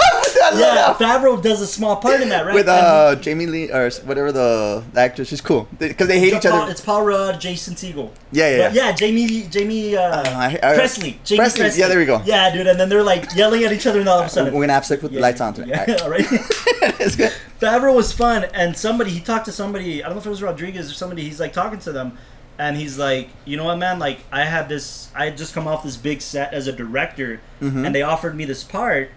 [0.54, 0.94] Yeah.
[0.94, 2.54] Favreau does a small part in that, right?
[2.54, 6.32] With And- uh Jamie Lee or whatever the, the actress, she's cool because they hate
[6.34, 6.70] each Paul- other.
[6.70, 8.10] It's Paul Rudd, Jason Segel.
[8.32, 8.86] Yeah, yeah, But yeah.
[8.88, 8.92] yeah.
[8.92, 11.78] Jamie, Jamie uh, Uh, I- I- Pressly, Jaime Pressly, Pressly.
[11.78, 12.22] yeah, there we go.
[12.24, 14.54] Yeah, dude, and then they're like yelling at each other, and all of a sudden,
[14.54, 15.84] We're gonna have sex with Yeah, the lights on today.
[15.88, 16.24] Yeah, all right.
[16.30, 17.32] it's good.
[17.60, 20.02] Favreau was fun, and somebody he talked to somebody.
[20.02, 21.22] I don't know if it was Rodriguez or somebody.
[21.24, 22.16] He's like talking to them,
[22.58, 23.98] and he's like, you know what, man?
[23.98, 25.10] Like, I had this.
[25.14, 27.84] I had just come off this big set as a director, Mm-hmm.
[27.84, 29.10] and they offered me this part,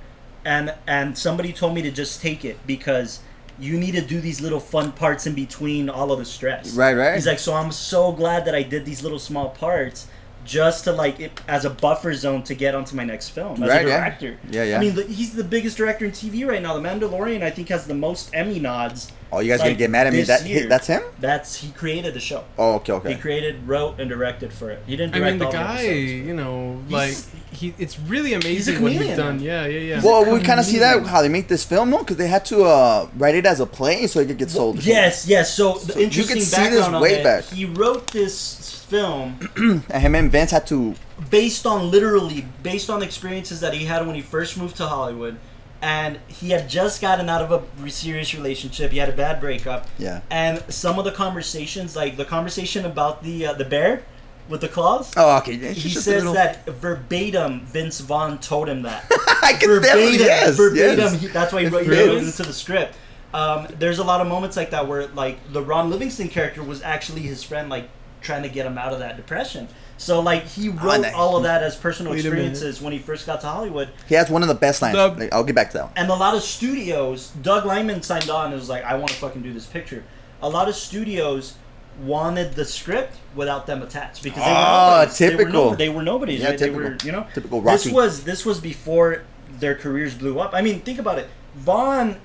[0.46, 3.20] and and somebody told me to just take it because.
[3.62, 6.74] You need to do these little fun parts in between all of the stress.
[6.76, 7.16] Right, right.
[7.16, 10.08] He's like, so I'm so glad that I did these little small parts
[10.46, 13.70] just to like it as a buffer zone to get onto my next film as
[13.70, 13.98] Right, a yeah.
[14.00, 14.38] director.
[14.50, 14.78] Yeah, yeah.
[14.78, 16.74] I mean, the, he's the biggest director in TV right now.
[16.74, 19.12] The Mandalorian, I think, has the most Emmy nods.
[19.32, 20.24] Oh, you guys like, gonna get mad at me?
[20.24, 20.68] That year.
[20.68, 21.04] that's him?
[21.20, 22.46] That's he created the show.
[22.58, 23.14] Oh, okay, okay.
[23.14, 24.82] He created, wrote, and directed for it.
[24.88, 26.28] He didn't I direct mean, the all guy, episodes.
[26.28, 29.38] you know, like He's- he, it's really amazing what he's done.
[29.38, 29.40] man.
[29.46, 30.02] Yeah, yeah, yeah.
[30.04, 32.00] well, we kind of see that how they make this film, no?
[32.00, 34.80] Because they had to uh, write it as a play so it could get sold.
[34.80, 35.54] or Yes, yes.
[35.56, 37.44] So, the So you interesting can see this background on way it, back.
[37.46, 39.40] He wrote this film.
[39.90, 40.96] And him and Vince had to.
[41.30, 45.38] based on literally based on experiences that he had when he first moved to Hollywood,
[45.82, 47.52] and he had just gotten out of
[47.86, 48.92] a serious relationship.
[48.92, 49.88] He had a bad breakup.
[49.98, 50.22] Yeah.
[50.30, 54.04] And some of the conversations, like the conversation about the uh, the bear
[54.50, 55.14] with the claws.
[55.16, 55.54] Oh, okay.
[55.54, 57.62] it's He says little- that verbatim.
[57.68, 59.06] Vince Vaughn told him that.
[59.44, 61.00] I can definitely yes, verbatim.
[61.00, 61.22] yes.
[61.22, 62.96] He, that's why he wrote, he wrote it into the script.
[63.34, 66.82] Um, there's a lot of moments like that where like the Ron Livingston character was
[66.82, 67.88] actually his friend, like
[68.22, 69.68] trying to get him out of that depression.
[69.98, 73.26] So like he wrote that- all of that as personal Wait experiences when he first
[73.26, 73.90] got to Hollywood.
[74.08, 74.96] He has one of the best lines.
[74.96, 75.94] The- I'll get back to that one.
[75.96, 79.16] And a lot of studios, Doug Liman signed on and was like, I want to
[79.16, 80.04] fucking do this picture.
[80.42, 81.56] A lot of studios
[82.02, 85.18] wanted the script without them attached because they were Ah, nobodies.
[85.18, 85.70] They were, typical.
[85.72, 86.40] no, they were nobodies.
[86.40, 86.52] Yeah.
[86.52, 86.82] They typical.
[86.82, 89.24] were, you know, Typical this was this was before
[89.60, 90.54] their careers blew up.
[90.54, 91.28] I mean, think about it.
[91.58, 92.16] Vaughn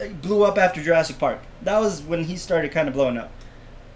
[0.00, 1.40] uh, blew up after Jurassic Park.
[1.62, 3.32] That was when he started kind of blowing up.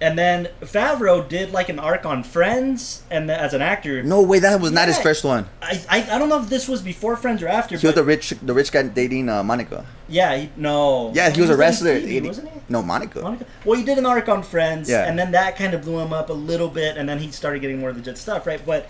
[0.00, 4.38] And then Favreau did like an arc on Friends, and as an actor, No way,
[4.40, 5.46] that was not his first one.
[5.62, 7.76] I, I I don't know if this was before Friends or after.
[7.78, 9.86] He was the rich, the rich guy dating uh, Monica.
[10.08, 11.98] yeah, he, no, Yeah, he was a wrestler.
[11.98, 12.60] He- wasn't he?
[12.68, 13.20] No, Monica.
[13.22, 13.46] Monica?
[13.64, 15.06] Well, he did an arc on Friends, Yeah.
[15.06, 17.60] and then that kind of blew him up a little bit, and then he started
[17.60, 18.64] getting more legit stuff, right?
[18.66, 18.88] But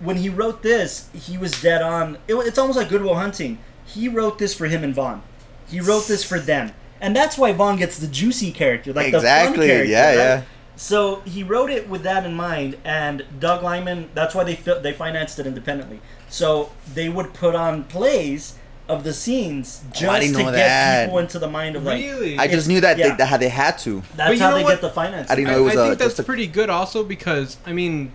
[0.00, 2.16] when he wrote this, he was dead on.
[2.26, 3.58] It, it's almost like Good Will Hunting.
[3.84, 5.22] He wrote this for him and Vaughn.
[5.68, 9.12] He wrote this for them, and that's why Vaughn gets the juicy character, like the
[9.12, 9.90] fun Exactly, character.
[9.90, 10.14] yeah, right?
[10.16, 10.42] yeah.
[10.76, 14.10] So he wrote it with that in mind, and Doug Liman.
[14.14, 16.00] That's why they fi- they financed it independently.
[16.28, 18.56] So they would put on plays
[18.88, 21.04] of the scenes Oh, just didn't to get that.
[21.06, 22.00] people into the mind of like.
[22.00, 22.38] Really?
[22.38, 23.10] I just knew that yeah.
[23.10, 24.02] they, that how they had to.
[24.16, 24.70] That's how they what?
[24.70, 25.32] get the financing.
[25.32, 27.56] I didn't I, know it was, I uh, think that's a- pretty good also because
[27.66, 28.12] I mean,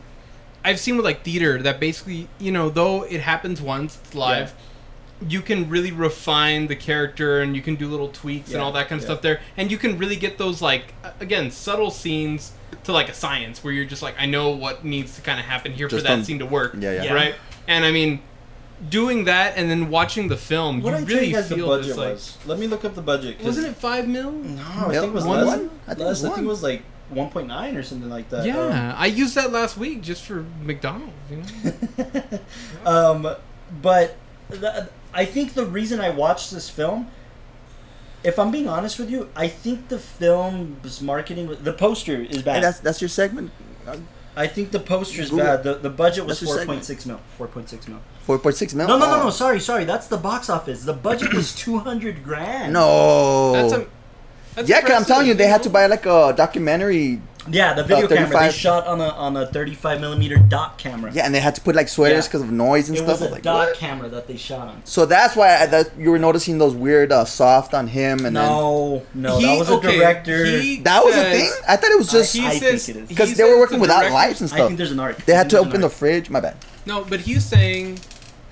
[0.64, 4.54] I've seen with like theater that basically you know though it happens once it's live,
[5.30, 8.88] you can really refine the character and you can do little tweaks and all that
[8.88, 9.14] kind of yeah.
[9.14, 13.14] stuff there, and you can really get those like again subtle scenes to like a
[13.14, 16.02] science where you're just like I know what needs to kind of happen here Just
[16.02, 16.76] for that don't- scene to work.
[16.78, 17.04] Yeah, yeah.
[17.04, 17.14] Yeah.
[17.14, 17.36] Right.
[17.68, 18.22] And I mean,
[18.90, 21.56] doing that and then watching the film, What you did I really you guys the
[21.58, 22.14] budget this like.
[22.14, 22.38] was?
[22.46, 24.32] Let me look up the budget Wasn't it five mil?
[24.32, 25.46] No, I think it was one?
[25.46, 25.54] less.
[25.54, 26.10] I think it less.
[26.10, 26.84] was I think it was like
[27.14, 28.46] 1.9 or something like that.
[28.46, 31.14] Yeah, I used that last week just for McDonald's.
[31.30, 32.40] You know?
[32.86, 33.36] Um, um,
[33.82, 34.18] but
[34.50, 37.08] the, I think the reason I watched this film,
[38.24, 42.42] if I'm being honest with you, I think the film's marketing, the poster is Hey,
[42.42, 42.64] bad.
[42.64, 43.52] that's that's your segment.
[44.36, 45.46] I think the poster's Google.
[45.46, 45.64] bad.
[45.64, 46.82] The, the budget was That's your segment.
[46.82, 47.20] 4.6 mil.
[47.38, 48.00] 4.6 mil.
[48.24, 48.88] Four point six mil.
[48.88, 49.24] No, no, no, Oh.
[49.26, 49.30] no.
[49.30, 49.84] Sorry, sorry.
[49.84, 50.86] That's the box office.
[50.86, 52.72] The budget was 200 grand.
[52.74, 53.52] No.
[53.52, 53.86] That's a.
[54.56, 57.22] That's yeah, cause I'm telling you, they had to buy like a documentary.
[57.50, 58.40] Yeah, the video About camera.
[58.40, 61.12] They shot on a on a 35 millimeter dot camera.
[61.14, 62.30] Yeah, and they had to put like sweaters Yeah.
[62.30, 63.20] because of noise and it stuff.
[63.20, 63.78] was I a was like, dot what?
[63.78, 64.82] camera that they shot on.
[64.86, 68.36] So that's why I, that you were noticing those weird uh, soft on him, and
[68.36, 70.44] then No, no, He- that was a okay, director.
[70.84, 71.52] that was a thing.
[71.68, 73.10] I thought it was just he I says think it is.
[73.10, 74.62] because they were working the without director- lights and stuff.
[74.62, 75.18] I think there's an art.
[75.26, 76.30] They had to open the fridge.
[76.30, 76.56] My bad.
[76.86, 78.00] No, but he's saying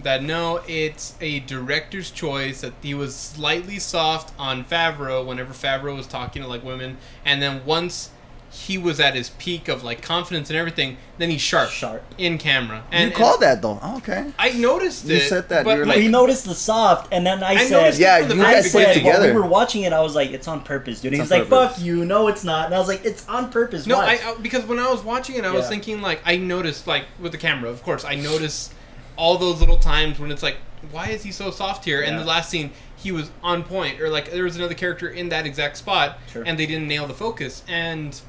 [0.03, 2.61] that no, it's a director's choice.
[2.61, 7.41] That he was slightly soft on Favreau whenever Favreau was talking to like women, and
[7.41, 8.09] then once
[8.53, 12.03] he was at his peak of like confidence and everything, then he's sharp, Sharp.
[12.17, 12.83] in camera.
[12.91, 13.79] And you called that though.
[13.81, 14.31] Oh, okay.
[14.37, 15.29] I noticed You it.
[15.29, 18.19] said that, but you like, he noticed the soft, and then I, I said, Yeah,
[18.19, 19.05] from the you I guys said beginning.
[19.09, 21.39] while we were watching it, I was like, "It's on purpose, dude." And It's he's
[21.39, 24.19] like, "Fuck you, no, it's not." And I was like, "It's on purpose." No, I.
[24.23, 27.31] I because when I was watching it, I was thinking like I noticed like with
[27.31, 28.73] the camera, of course, I noticed
[29.15, 30.57] all those little times when it's like,
[30.91, 32.01] why is he so soft here?
[32.01, 35.29] And the last scene, he was on point, or like there was another character in
[35.29, 36.43] that exact spot, Sure.
[36.45, 37.63] and they didn't nail the focus.
[37.67, 38.19] And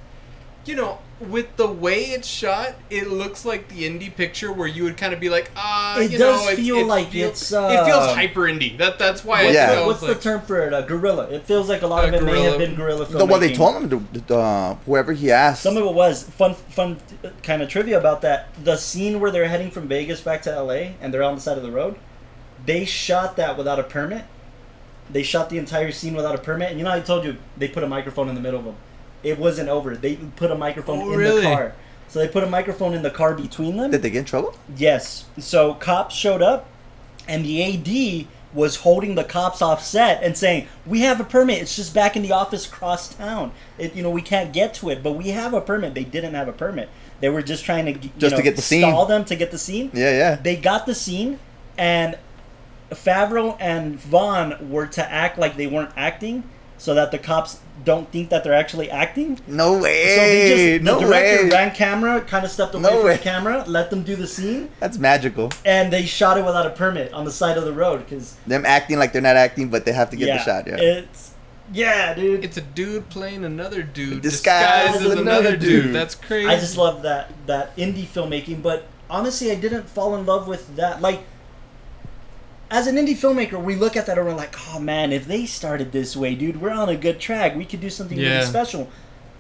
[0.65, 4.85] you know, with the way it's shot, it looks like the indie picture where you
[4.85, 7.53] would kind of be like, ah, It you does know, feel it like feels, it's,
[7.53, 8.77] it feels uh, hyper indie.
[8.79, 9.45] That that's why.
[9.45, 9.67] what's, I Yeah.
[9.71, 10.73] the, felt what's the term for it?
[10.73, 11.29] A gorilla.
[11.31, 13.19] It feels like a lot A of it may have been gorilla filmmaking.
[13.19, 15.63] The, what they told him to, to uh, whoever he asked.
[15.63, 16.55] Some of it was fun.
[16.55, 16.99] Fun
[17.43, 18.49] kind of trivia about that.
[18.65, 20.97] The scene where they're heading from Vegas back to L.A.
[21.01, 21.97] and they're on the side of the road.
[22.65, 24.25] They shot that without a permit.
[25.11, 27.69] They shot the entire scene without a permit, and you know I told you they
[27.69, 28.77] put a microphone in the middle of them.
[29.23, 29.97] It wasn't over.
[29.97, 31.43] They put a microphone Oh, in really?
[31.43, 31.75] the car.
[32.09, 33.91] So they put a microphone in the car between them.
[33.91, 34.55] Did they get in trouble?
[34.77, 35.25] Yes.
[35.39, 36.67] So cops showed up,
[37.27, 41.63] and the AD was holding the cops off set and saying, "We have a permit.
[41.63, 43.53] It's just back in the office across town.
[43.79, 46.35] It, you know, we can't get to it, but we have a permit." They didn't
[46.35, 46.91] have a permit.
[47.21, 48.83] They were just trying to you Just to get the scene.
[48.83, 49.91] Stall them to get the scene.
[49.95, 50.35] Yeah, yeah.
[50.35, 51.39] They got the scene,
[51.79, 52.19] and
[52.91, 56.45] Favreau and Vaughn were to act like they weren't acting,
[56.77, 59.41] so that the cops don't think that they're actually acting.
[59.47, 60.15] No way.
[60.15, 60.49] So way.
[60.49, 61.51] they just no the director way.
[61.51, 63.17] ran camera, kind of stepped away No from way.
[63.17, 65.51] the camera, let them do the scene, That's magical.
[65.65, 68.65] and they shot it without a permit on the side of the road because Them
[68.67, 70.67] acting like they're not acting, but they have to get yeah, the shot.
[70.67, 70.77] Yeah.
[70.79, 71.31] it's
[71.73, 72.45] yeah, dude.
[72.45, 75.85] It's a dude playing another dude Disguised disguised, as as another another dude.
[75.85, 75.95] dude.
[75.95, 76.47] That's crazy.
[76.49, 80.77] I just love that that indie filmmaking, but honestly, I didn't fall in love with
[80.77, 81.01] that.
[81.01, 81.23] Like,
[82.73, 85.45] as an indie filmmaker, we look at that and we're like, oh man, if they
[85.47, 87.55] started this way, dude, we're on a good track.
[87.55, 88.37] We could do something Yeah.
[88.37, 88.89] really special.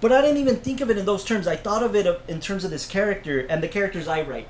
[0.03, 1.47] But I didn't even think of it in those terms.
[1.49, 4.49] I thought of it in terms of this character and the characters I write.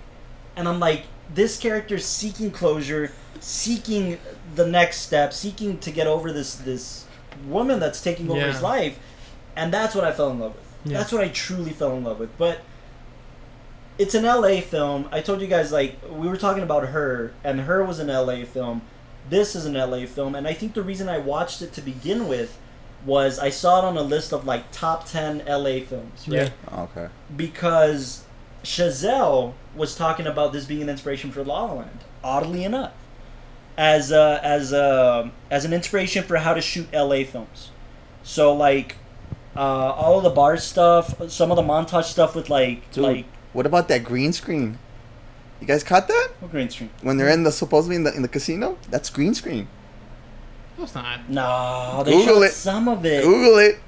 [0.56, 4.18] And I'm like, this character's seeking closure, seeking
[4.56, 7.04] the next step, seeking to get over this this
[7.46, 8.52] woman that's taking over Yeah.
[8.52, 8.98] his life,
[9.56, 10.92] and that's what I fell in love with.
[10.92, 10.98] Yeah.
[10.98, 12.36] That's what I truly fell in love with.
[12.36, 12.58] But
[14.02, 15.08] it's an LA film.
[15.12, 18.44] I told you guys like we were talking about her, and her was an LA
[18.44, 18.82] film.
[19.30, 22.26] This is an LA film, and I think the reason I watched it to begin
[22.26, 22.58] with
[23.06, 26.26] was I saw it on a list of like top ten LA films.
[26.26, 26.50] Right?
[26.50, 26.80] Yeah.
[26.82, 27.08] Okay.
[27.36, 28.24] because
[28.64, 32.00] Chazelle was talking about this being an inspiration for La La Land.
[32.24, 32.92] Oddly enough,
[33.78, 37.70] as a, as a, as an inspiration for how to shoot LA films.
[38.24, 38.96] So like
[39.54, 43.26] uh, all of the bar stuff, some of the montage stuff with like Dude, like
[43.52, 44.78] what about that green screen?
[45.60, 46.28] You guys caught that?
[46.40, 46.90] what green screen?
[47.02, 48.78] When they're in the supposedly in the in the casino?
[48.90, 49.68] That's green screen.
[50.76, 51.28] No, it's not.
[51.28, 52.52] No, they Google it.
[52.52, 53.22] some of it.
[53.22, 53.78] Google it.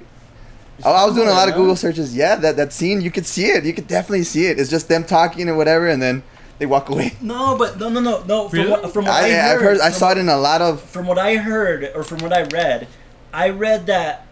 [0.83, 2.15] Oh, I was doing a lot of Google searches.
[2.15, 3.63] Yeah, that, that scene, you could see it.
[3.63, 4.59] You could definitely see it.
[4.59, 6.21] It's just them talking and whatever, and then
[6.59, 7.13] they walk away.
[7.21, 8.49] No, but no, no, no, no.
[8.49, 8.71] From Really?
[8.71, 9.79] what, from what I, I, heard, have heard.
[9.79, 10.81] I saw what- it in a lot of.
[10.81, 12.87] from what I heard or from what I read,
[13.33, 14.27] I read that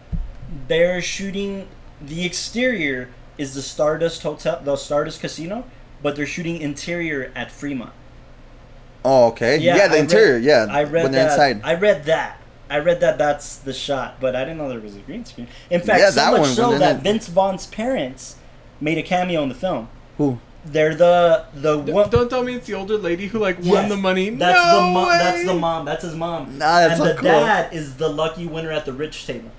[0.68, 1.66] they're shooting
[2.00, 5.64] the exterior is the Stardust Hotel, the Stardust Casino,
[6.02, 7.92] but they're shooting interior at Fremont.
[9.04, 9.58] Oh, okay.
[9.58, 10.38] Yeah, the I read- interior.
[10.38, 11.32] yeah, I read when they're that.
[11.32, 11.60] inside.
[11.64, 12.38] I read that.
[12.70, 15.46] I read that that's the shot, but I didn't know there was a green screen.
[15.70, 18.36] In fact, Yeah, so that much one, so that they're- Vince Vaughn's parents
[18.80, 19.88] made a cameo in the film.
[20.16, 20.38] Who?
[20.64, 22.08] They're the the D- one.
[22.08, 24.30] Don't tell me it's the older lady who like won Yes, the money.
[24.30, 25.08] That's no the mom.
[25.08, 25.18] way!
[25.18, 25.84] That's the mom.
[25.84, 26.56] That's his mom.
[26.58, 27.24] Nah, that's and so the cool.
[27.30, 29.50] dad is the lucky winner at the rich table.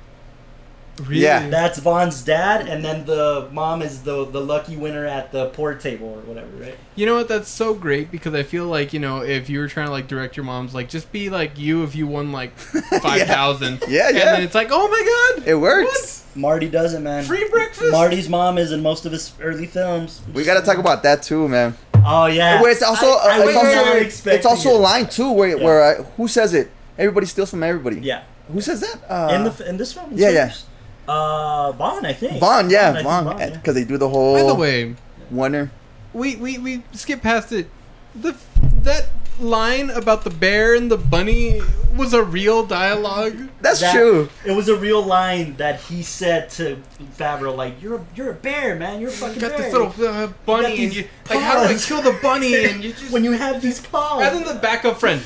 [1.02, 1.22] Really?
[1.24, 1.50] Yeah.
[1.50, 5.74] That's Vaughn's dad, and then the mom is the the lucky winner at the poor
[5.76, 6.76] table or whatever, right?
[6.96, 7.28] You know what?
[7.28, 10.08] That's so great because I feel like you know if you were trying to like
[10.08, 12.58] direct your mom's like just be like you if you won like
[13.02, 13.84] five thousand.
[13.90, 14.26] Yeah, And yeah.
[14.32, 16.24] then it's like oh my god, It works.
[16.34, 17.24] Marty does it, man.
[17.26, 17.92] free breakfast.
[17.92, 20.22] Marty's mom is in most of his early films.
[20.34, 21.76] We gotta talk about that too, man.
[22.06, 22.62] Oh yeah.
[22.62, 25.58] Where it's also, I, I uh, it's also, it's expecting also a line too, where
[25.58, 25.64] Yeah.
[25.66, 26.72] where uh, who says it?
[26.98, 28.00] Everybody steals from everybody.
[28.00, 28.24] Yeah.
[28.52, 29.00] Who says that?
[29.10, 30.12] Uh, in the in this film.
[30.14, 30.50] yeah, yeah.
[30.50, 30.66] Swingers?
[31.08, 32.40] Uh, Vaughn, I think.
[32.40, 33.50] Vaughn, yeah, I think Vaughn, yeah.
[33.52, 34.96] because they do the whole By the way,
[35.30, 35.72] wonder.
[36.14, 37.68] we we we skip past it.
[38.16, 38.36] The
[38.84, 39.08] that
[39.40, 41.60] line about the bear and the bunny
[41.98, 43.50] was a real dialogue.
[43.62, 44.30] That's That- true.
[44.46, 46.78] It was a real line that he said to
[47.18, 49.00] Favreau, like, "You're a, you're a bear, man.
[49.02, 51.62] You're a fucking You got bear." this little uh, bunny, and these you like how
[51.68, 52.66] do I kill the bunny?
[52.66, 54.22] And you just when you have these paws.
[54.22, 55.22] rather than the backup friend.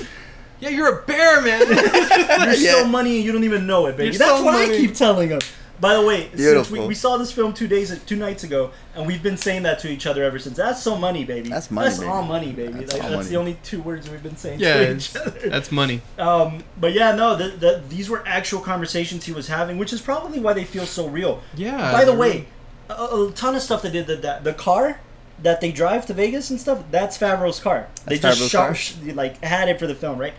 [0.59, 1.61] Yeah, you're a bear, man.
[1.69, 2.71] You're Yeah.
[2.73, 4.09] so money and you don't even know it, baby.
[4.09, 5.39] You're That's so what I keep telling him.
[5.79, 9.07] By the way, since we, we saw this film two days, two nights ago, and
[9.07, 10.57] we've been saying that to each other ever since.
[10.57, 11.49] That's so money, baby.
[11.49, 12.11] That's money, That's baby.
[12.11, 12.73] all money, baby.
[12.73, 13.29] That's Like, all that's money.
[13.29, 15.49] the only two words we've been saying yeah, to each other.
[15.49, 16.01] that's money.
[16.17, 20.01] Um, but yeah, no, the, the, these were actual conversations he was having, which is
[20.01, 21.41] probably why they feel so real.
[21.55, 21.91] Yeah.
[21.93, 22.47] By the they're way,
[22.89, 24.07] a, a ton of stuff they did.
[24.07, 24.99] The, the, the car
[25.41, 27.87] that they drive to Vegas and stuff, that's Favreau's car.
[28.05, 29.13] They just Favreau's shot, car?
[29.15, 30.33] like had it for the film, right?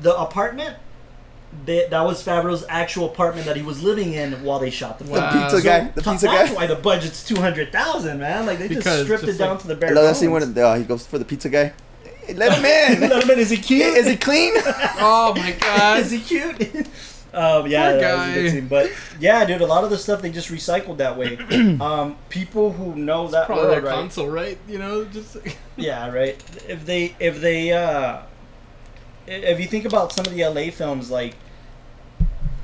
[0.00, 0.76] The apartment,
[1.66, 5.04] they, that was Favreau's actual apartment that he was living in while they shot the
[5.04, 5.16] film.
[5.16, 5.84] The pizza So, guy.
[5.94, 6.54] The pizza that's guy.
[6.56, 8.46] why the budget's two hundred thousand, man.
[8.46, 10.16] Like they Because just stripped just it down like- to the I bare love that
[10.16, 10.46] scene bones.
[10.46, 11.72] when uh, he goes for the pizza guy.
[12.26, 13.00] Hey, let him in.
[13.08, 13.38] Let him in.
[13.38, 13.96] Is he cute?
[13.98, 14.54] Is he clean?
[14.98, 16.00] Oh my god.
[16.00, 16.60] Is he cute?
[17.34, 18.68] um, yeah, Poor that was a good scene.
[18.68, 18.90] But
[19.20, 21.36] yeah, dude, a lot of the stuff they just recycled that way.
[21.80, 23.94] um, people who know that Probably world, their right?
[23.94, 24.58] console, right?
[24.68, 25.36] You know, just
[25.76, 26.42] Yeah, right.
[26.68, 28.22] If they, if they, uh,
[29.26, 31.34] if you think about some of the LA films, like,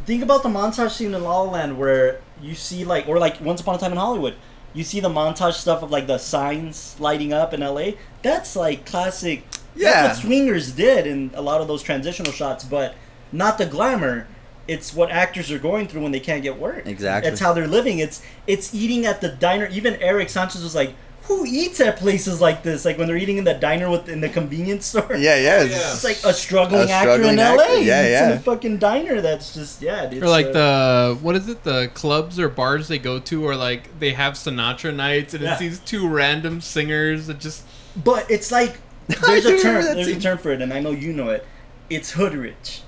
[0.06, 3.40] think about the montage scene in La La Land where you see like, or like
[3.40, 4.34] Once Upon a Time in Hollywood,
[4.72, 7.92] you see the montage stuff of like the signs lighting up in LA.
[8.22, 9.44] That's like classic.
[9.74, 10.02] Yeah.
[10.02, 12.94] That's what swingers did in a lot of those transitional shots, but
[13.32, 14.26] not the glamour.
[14.68, 16.86] It's what actors are going through when they can't get work.
[16.86, 17.30] Exactly.
[17.30, 17.98] It's how they're living.
[17.98, 19.66] It's it's eating at the diner.
[19.66, 20.94] Even Eric Sanchez was like,
[21.30, 22.84] "Who eats at places like this?
[22.84, 25.62] Like when they're eating in the diner with in the convenience store." yeah, yeah.
[25.62, 25.92] Yeah.
[25.92, 27.62] It's like a struggling, A actor in struggling LA.
[27.62, 28.26] actor, yeah, It's yeah.
[28.32, 29.20] in a fucking diner.
[29.20, 30.02] That's just yeah.
[30.10, 31.62] It's, or like uh, the what is it?
[31.62, 35.52] The clubs or bars they go to, or like they have Sinatra nights, and Yeah.
[35.52, 37.62] it's these two random singers that just
[37.96, 38.74] But it's like
[39.06, 39.84] there's a remember term.
[39.84, 40.20] that There's a scene.
[40.20, 41.46] term for it, and I know you know it.
[41.88, 42.82] It's hood rich,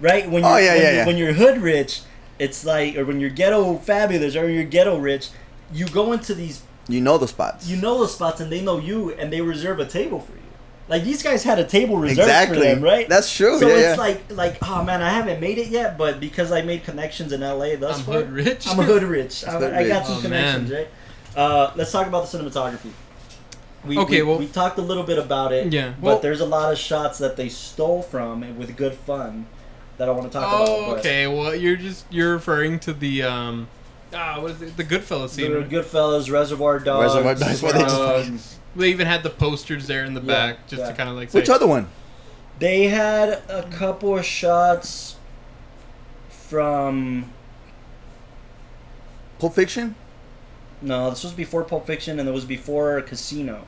[0.00, 0.28] right?
[0.30, 1.06] When Oh, you're, yeah, when yeah, yeah.
[1.06, 2.00] When you're hood rich,
[2.38, 5.28] it's like, or when you're ghetto fabulous, or you're ghetto rich,
[5.72, 7.68] you go into these You know the spots.
[7.68, 10.38] you know the spots and they know you and they reserve a table for you.
[10.88, 12.58] Like these guys had a table reserved exactly.
[12.58, 13.08] for them, right?
[13.08, 13.58] That's true.
[13.58, 13.94] so yeah, it's yeah.
[13.96, 17.40] like like oh man, I haven't made it yet, but because I made connections in
[17.40, 18.68] LA thus I'm far, hood rich.
[18.68, 19.44] I'm a hood rich.
[19.44, 20.78] I, hood I got some Oh, connections, man.
[20.78, 20.88] right?
[21.36, 22.90] Uh, let's talk about the cinematography.
[23.84, 25.72] We, Okay, we, well- we talked a little bit about it.
[25.72, 28.94] Yeah, but well- there's a lot of shots that they stole from and with good
[28.94, 29.46] fun
[29.98, 30.68] that I want to talk about.
[30.68, 31.26] Oh, but okay.
[31.26, 33.68] Well, you're just you're referring to the um,
[34.14, 34.76] ah, what is it?
[34.76, 35.50] The Goodfellas scene.
[35.52, 35.68] The right?
[35.68, 37.14] Goodfellas, Reservoir Dogs.
[37.14, 38.38] Reservoir Dogs, where they just um,
[38.76, 40.88] They even had the posters there in the Yeah, back just yeah.
[40.90, 41.88] to kind of like say, Which other one?
[42.58, 45.16] They had a couple of shots
[46.28, 47.30] from
[49.38, 49.94] Pulp Fiction.
[50.80, 53.64] No, this was before Pulp Fiction, and it was before Casino.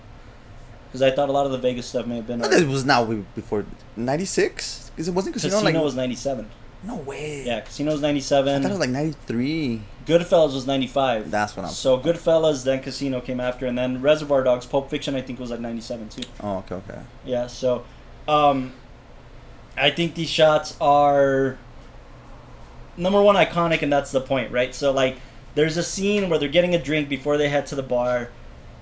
[0.87, 2.39] Because I thought a lot of the Vegas stuff may have been.
[2.39, 3.65] No, this was not way before
[3.97, 5.55] '96 because it wasn't Casino.
[5.55, 6.49] Casino like was '97.
[6.85, 7.45] no way.
[7.45, 8.63] Yeah, Casino was I '97.
[8.63, 9.83] thought it was like '93.
[10.07, 11.31] Goodfellas was '95.
[11.31, 11.73] That's what I'm.
[11.73, 15.51] So Goodfellas, then Casino came after, and then Reservoir Dogs, Pulp Fiction, I think was
[15.51, 16.29] like '97 too.
[16.41, 17.01] Oh, okay, okay.
[17.25, 17.85] Yeah, so
[18.29, 18.73] um,
[19.77, 21.59] I think these shots are
[22.97, 24.75] number one iconic, and that's the point, right?
[24.75, 25.17] So like,
[25.55, 28.31] there's a scene where they're getting a drink before they head to the bar,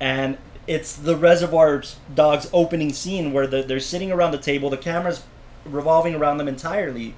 [0.00, 1.82] and it's the Reservoir
[2.14, 5.22] Dogs opening scene where they're, they're sitting around the table, the camera's
[5.64, 7.14] revolving around them entirely,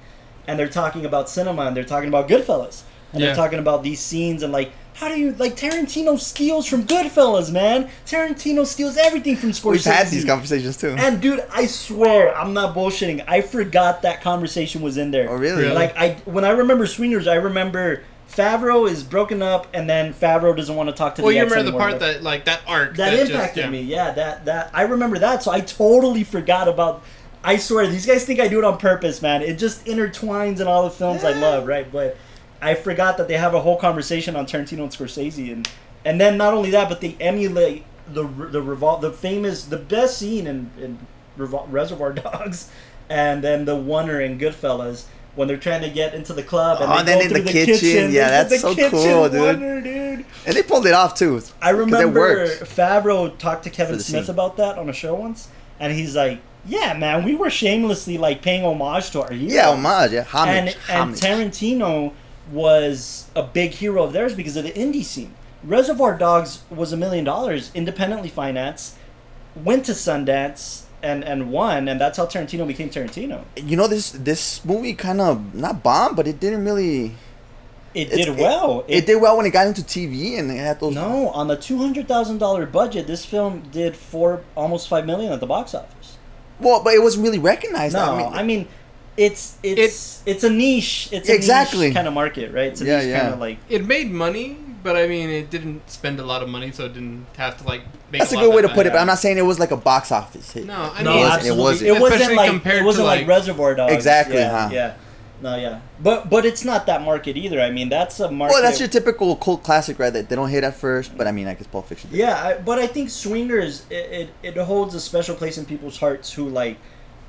[0.47, 3.27] and they're talking about cinema and they're talking about Goodfellas, and Yeah.
[3.27, 4.71] they're talking about these scenes and like.
[4.95, 7.89] How do you like Tarantino steals from Goodfellas, man?
[8.05, 9.71] Tarantino steals everything from Scorsese.
[9.71, 10.95] We've had these conversations too.
[10.97, 13.25] And dude, I swear, I'm not bullshitting.
[13.27, 15.29] I forgot that conversation was in there.
[15.29, 15.63] oh, really?
[15.63, 15.75] Really?
[15.75, 20.55] Like I, when I remember Swingers, I remember Favreau is broken up, and then Favreau
[20.55, 22.61] doesn't want to talk to Well, the you ex remember the part that like that
[22.65, 23.69] arc that just- impacted yeah.
[23.69, 23.81] me.
[23.81, 25.43] Yeah, that that I remember that.
[25.43, 27.03] So I totally forgot about.
[27.43, 29.41] I swear, these guys think I do it on purpose, man.
[29.41, 31.91] It just intertwines in all the films I love, right?
[31.91, 32.15] But
[32.65, 35.69] I forgot that they have a whole conversation on Tarantino and Scorsese, and
[36.03, 40.17] and then not only that, but they emulate the the revol- the famous the best
[40.17, 40.97] scene in in
[41.37, 42.69] Revol- Reservoir Dogs,
[43.09, 45.05] and then the oneer in Goodfellas.
[45.35, 47.29] When they're trying to get into the club and Oh, they and then go in
[47.29, 48.11] through the the, kitchen.
[48.13, 49.59] Yeah, There's that's the so kitchen cool, dude.
[49.59, 50.25] oneer, dude.
[50.47, 51.41] and they pulled it off too.
[51.61, 52.47] I remember.
[52.47, 54.33] Favreau talked to Kevin Smith scene.
[54.33, 58.41] about that on a show once, and he's like, "Yeah, man, we were shamelessly like
[58.43, 60.13] paying homage to our heroes." Yeah, homage.
[60.13, 60.77] Yeah, homage.
[60.87, 61.15] and and.
[61.15, 62.13] Tarantino
[62.51, 65.33] was a big hero of theirs because of the indie scene.
[65.63, 68.95] Reservoir Dogs was a million dollars, independently financed,
[69.55, 73.43] went to Sundance and and won, and that's how Tarantino became Tarantino.
[73.55, 77.15] you know this this movie kind of not bombed, but it didn't really.
[77.93, 78.83] It did well.
[78.89, 80.93] It, did well when it got into TV and it had those.
[80.93, 85.31] No, on the two hundred thousand dollar budget, this film did four almost five million
[85.31, 86.17] at the box office.
[86.59, 87.93] Well, but it wasn't really recognized.
[87.93, 88.67] No, I mean,
[89.17, 91.09] it's it's it's a niche.
[91.11, 91.87] It's a Exactly.
[91.87, 92.67] niche kind of market, right?
[92.67, 93.19] It's a Yeah, niche yeah.
[93.21, 93.57] kind of like.
[93.69, 96.93] It made money, but I mean, it didn't spend a lot of money, so it
[96.93, 97.81] didn't have to like.
[98.11, 98.89] Make that's a lot good way to put it.
[98.89, 98.93] bad.
[98.93, 100.65] But I'm not saying it was like a box office hit.
[100.65, 101.89] No, I no, mean, wasn't- it wasn't.
[101.89, 103.93] It wasn't Especially like compared it wasn't to, like, like- Reservoir Dogs.
[103.93, 104.69] Exactly, Yeah, huh?
[104.73, 104.93] yeah.
[105.41, 105.79] No, yeah.
[106.01, 107.59] But but it's not that market either.
[107.59, 108.53] I mean, that's a market.
[108.53, 110.11] Well, that's your typical cult classic, right?
[110.11, 112.09] That they don't hit at first, but I mean, I guess Pulp Fiction.
[112.09, 112.17] did.
[112.19, 115.97] Yeah, I, but I think Swingers it, it, it holds a special place in people's
[115.99, 116.77] hearts who like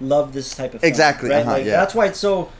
[0.00, 1.40] love this type of film, Exactly, Right?
[1.42, 1.72] uh-huh, like, yeah.
[1.80, 2.50] That's why it's so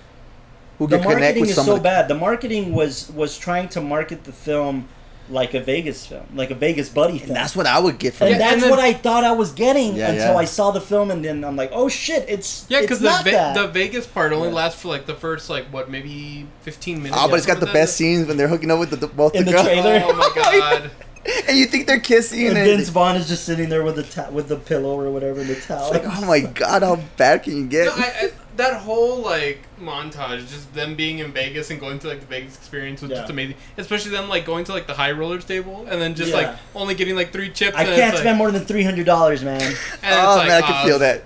[0.79, 2.09] Who the marketing is some so the, bad.
[2.09, 4.88] The marketing was was trying to market the film
[5.29, 7.31] like a Vegas film, like a Vegas buddy film.
[7.31, 8.38] And that's what I would get from And it.
[8.38, 10.37] Yeah, that's then- what I thought I was getting Yeah, until yeah.
[10.38, 13.25] I saw the film, and then I'm like, oh shit, it's Yeah, because the not
[13.25, 13.55] Ve- that.
[13.57, 14.55] the Vegas part only Yeah.
[14.55, 17.18] lasts for like the first like what maybe fifteen minutes.
[17.20, 18.96] Oh, but it's got the something like best scenes when they're hooking up with the,
[18.96, 19.66] the both In the the girls.
[19.66, 20.01] trailer.
[20.05, 20.90] Oh my god!
[21.49, 24.03] and you think they're kissing, and and, Vince Vaughn is just sitting there with the
[24.03, 25.91] ta- with the pillow or whatever, in the towel.
[25.91, 27.87] like, oh my god, how bad can you get?
[27.87, 32.09] No, I, I, that whole like montage, just them being in Vegas and going to
[32.09, 33.19] like the Vegas experience was Yeah.
[33.19, 33.57] just amazing.
[33.77, 36.37] Especially them like going to like the high rollers table and then just Yeah.
[36.37, 37.77] like only getting like three chips.
[37.77, 39.61] I and can't spend like, more than three hundred dollars, man.
[40.03, 41.23] And oh like, man, I can uh, feel that.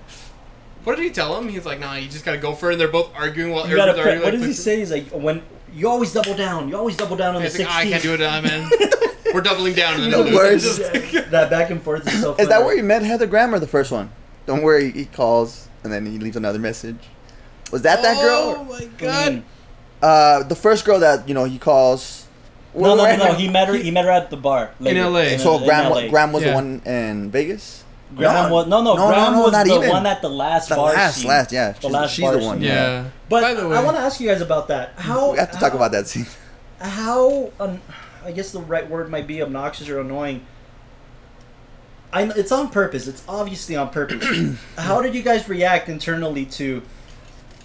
[0.83, 1.49] What did he tell him?
[1.49, 2.75] He's like, nah, you just gotta go for it.
[2.75, 4.41] And they're both arguing while You everyone's Pre- already what like.
[4.41, 4.79] does he say?
[4.79, 7.69] He's like, when you always double down, you always double down on the He's like,
[7.69, 7.93] sixteen.
[7.93, 9.10] "Ah, I can't do it, man.
[9.35, 10.01] We're doubling down.
[10.01, 11.31] And then The worst.
[11.31, 12.35] that back and forth is so.
[12.37, 14.11] Is that where you met Heather Graham or the first one?
[14.47, 16.99] Don't worry, he calls and then he leaves another message.
[17.73, 18.57] Was that that girl?
[18.59, 19.43] Oh my god!
[20.03, 22.27] Uh, the first girl that you know he calls.
[22.75, 23.33] No, no, no, no.
[23.35, 23.75] He met her.
[23.75, 25.37] He met her at the bar later, LA.
[25.39, 26.09] So in Graham, LA.
[26.09, 26.51] Graham was Yeah.
[26.51, 27.85] the one in Vegas.
[28.17, 28.95] Graham was no, no.
[28.97, 29.89] no, Graham no, was not the even.
[29.89, 30.93] one at the last The bar.
[30.93, 31.29] last, scene.
[31.29, 31.73] last, yeah.
[31.73, 32.57] The She's, last she's bar the one.
[32.59, 32.67] scene.
[32.67, 33.05] Yeah.
[33.29, 34.95] But By the way, I want to ask you guys about that.
[34.97, 36.27] How We have to talk about that scene.
[36.81, 37.81] how un-
[38.25, 40.45] I guess the right word might be obnoxious or annoying.
[42.13, 43.07] I kn- it's on purpose.
[43.07, 44.59] It's obviously on purpose.
[44.79, 46.83] how did you guys react internally to?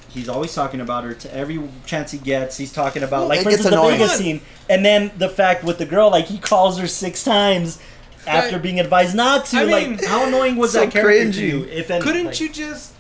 [0.10, 2.56] He's always talking about her to every chance he gets.
[2.58, 3.98] He's talking about Well, like it for gets instance the annoying.
[4.00, 7.82] Vegas scene, and then the fact with the girl, like he calls her six times
[8.28, 8.62] after Right.
[8.64, 9.58] being advised not to.
[9.58, 11.64] I like mean, how annoying was so that character to you?
[11.66, 12.94] If any, Couldn't like- you just?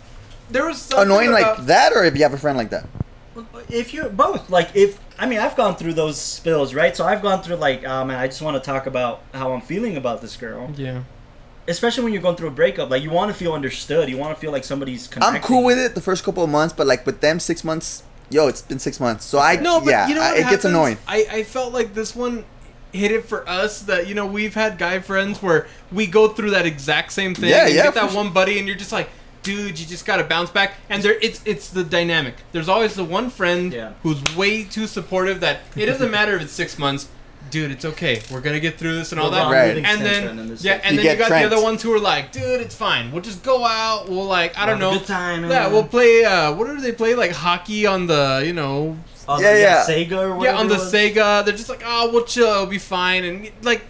[0.49, 2.85] There was something Annoying about, like that, or if you have a friend like that.
[3.69, 7.21] if you both like if i mean i've gone through those spills right so i've
[7.21, 10.21] gone through like oh man i just want to talk about how i'm feeling about
[10.21, 11.03] this girl Yeah.
[11.67, 14.35] especially when you're going through a breakup like you want to feel understood you want
[14.35, 15.35] to feel like somebody's connecting.
[15.37, 18.03] I'm cool with it the first couple of months, but like with them six months,
[18.29, 19.23] yo, it's been six months.
[19.25, 20.97] So I No, but yeah, you know I- what it gets annoying.
[21.07, 22.43] I, I felt like this one
[22.93, 26.51] hit it for us that you know we've had guy friends where we go through
[26.51, 27.49] that exact same thing.
[27.49, 29.09] Yeah, and you yeah, get that for one buddy, and you're just like,
[29.45, 30.73] dude, you just gotta bounce back.
[30.89, 32.35] And there, it's it's the dynamic.
[32.51, 33.93] There's always the one friend Yeah.
[34.03, 37.07] who's way too supportive that it doesn't matter if it's six months.
[37.51, 38.15] dude, it's okay.
[38.31, 39.45] We're gonna get through this and all that.
[39.51, 39.77] Right.
[39.77, 40.23] And then
[40.61, 41.47] yeah, and You then you got Trent.
[41.49, 43.11] the other ones who are like, dude, it's fine.
[43.11, 44.09] We'll just go out.
[44.09, 44.97] We'll like, I don't Have a know.
[44.99, 46.25] good time, Yeah, we'll play.
[46.25, 47.13] uh What do they play?
[47.13, 49.83] Like hockey on the, you know, Oh, Yeah, yeah.
[49.87, 50.75] Sega or yeah, on the.
[50.75, 51.45] Sega.
[51.45, 52.47] They're just like, oh, we'll chill.
[52.55, 53.23] It'll be fine.
[53.23, 53.81] And like.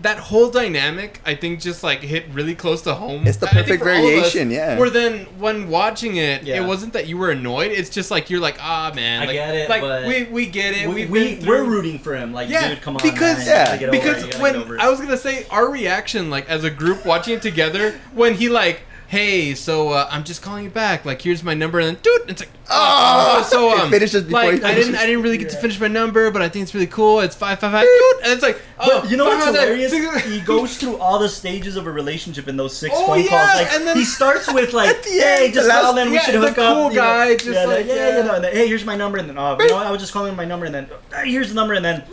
[0.00, 3.26] That whole dynamic, I think, just like hit really close to home.
[3.26, 4.78] It's the perfect for all of us, variation, yeah.
[4.78, 6.62] Where then, when watching it, Yeah.
[6.62, 7.72] it wasn't that you were annoyed.
[7.72, 9.22] It's just like you're like, ah, man.
[9.22, 10.88] I like, get it, Like but we we get it.
[10.88, 12.32] We, We've we, been we're rooting for him.
[12.32, 13.46] Like, yeah, dude, come on, because man.
[13.46, 14.38] Yeah, get over because it.
[14.38, 14.80] When get over it.
[14.80, 18.48] I was gonna say our reaction, like as a group watching it together, when he
[18.48, 21.04] like, hey, so uh, I'm just calling you back.
[21.04, 23.38] Like, here's my number, and then dude, it's like, Oh!
[23.40, 24.94] oh, so It um, finishes before like he I didn't.
[24.96, 27.20] I didn't really get to finish my number, but I think it's really cool.
[27.20, 29.68] It's five five five, dude, and it's like, oh, But you know five, what's five,
[29.68, 30.24] five, hilarious?
[30.26, 33.28] he goes through all the stages of a relationship in those six Oh, phone yeah,
[33.28, 33.62] calls.
[33.62, 36.08] Like, and then- he starts with like, At the "Hey, just the last- call in.
[36.10, 37.34] We yeah, should the hook up." cool you know.
[37.34, 38.16] just yeah, like, yeah, yeah.
[38.18, 38.34] you know.
[38.34, 40.36] And then, hey, here's my number, and then, oh, you know, I was just calling
[40.36, 42.04] my number, and then "Ah, here's the number, and then.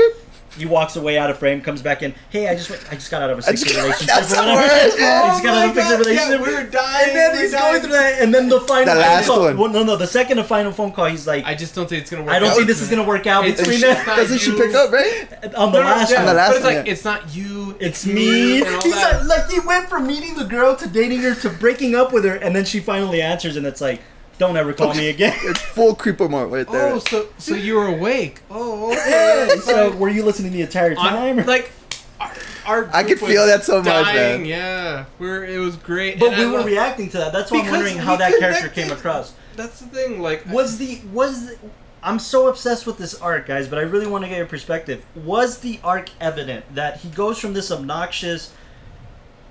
[0.58, 2.14] He walks away out of frame, comes back in.
[2.30, 4.08] Hey, I just went, I just got out of a six-year relationship.
[4.16, 5.34] that's or the whatever." worst, Yeah, yeah.
[5.34, 6.40] He's got Oh out my of a fixed oh God, relationship.
[6.40, 7.60] yeah, we were dying, And then we he's died.
[7.72, 8.94] going through that, and then the final.
[8.94, 9.58] The last no, one.
[9.58, 11.06] well, no, no, the second and final phone call.
[11.06, 12.34] He's like, I just don't think it's gonna work.
[12.34, 12.56] I don't out.
[12.56, 14.06] think this is gonna work out It's between she- us.
[14.06, 15.28] Doesn't she pick up, right?
[15.56, 16.92] on the No, no, last yeah, On the last but it's one, like yeah.
[16.94, 18.64] it's not you, It's me.
[18.64, 22.14] He's like, like he went from meeting the girl to dating her to breaking up
[22.14, 24.02] with her, and then she finally answers, and it's like,
[24.38, 26.94] "Don't ever call me again." It's full creeper mode right there.
[26.94, 28.42] Oh, so so you were awake?
[28.50, 29.56] Oh, okay.
[29.62, 31.40] So were you listening the entire time?
[31.40, 31.72] On, like
[32.20, 32.32] our,
[32.66, 34.46] our I group could feel that so much, man.
[34.46, 36.20] Yeah, we're it was great.
[36.20, 37.34] but and we I were love- reacting to that.
[37.34, 39.34] That's why I'm wondering how that character came across.
[39.56, 40.22] That's the thing.
[40.22, 41.58] Like Was the was the,
[42.04, 45.04] I'm so obsessed with this arc, guys, but I really want to get your perspective.
[45.16, 48.54] Was the arc evident that he goes from this obnoxious,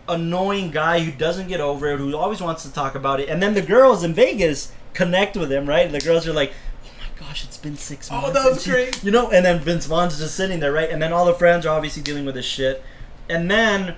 [0.09, 3.43] annoying guy who doesn't get over it, who always wants to talk about it, and
[3.43, 5.91] then the girls in Vegas connect with him, right?
[5.91, 6.53] The girls are like,
[6.85, 9.03] "Oh my gosh, it's been six Oh, months." that was she- great.
[9.03, 10.91] You know, and then Vince Vaughn's just sitting there, right?
[10.91, 12.83] And then all the friends are obviously dealing with this shit,
[13.29, 13.95] and then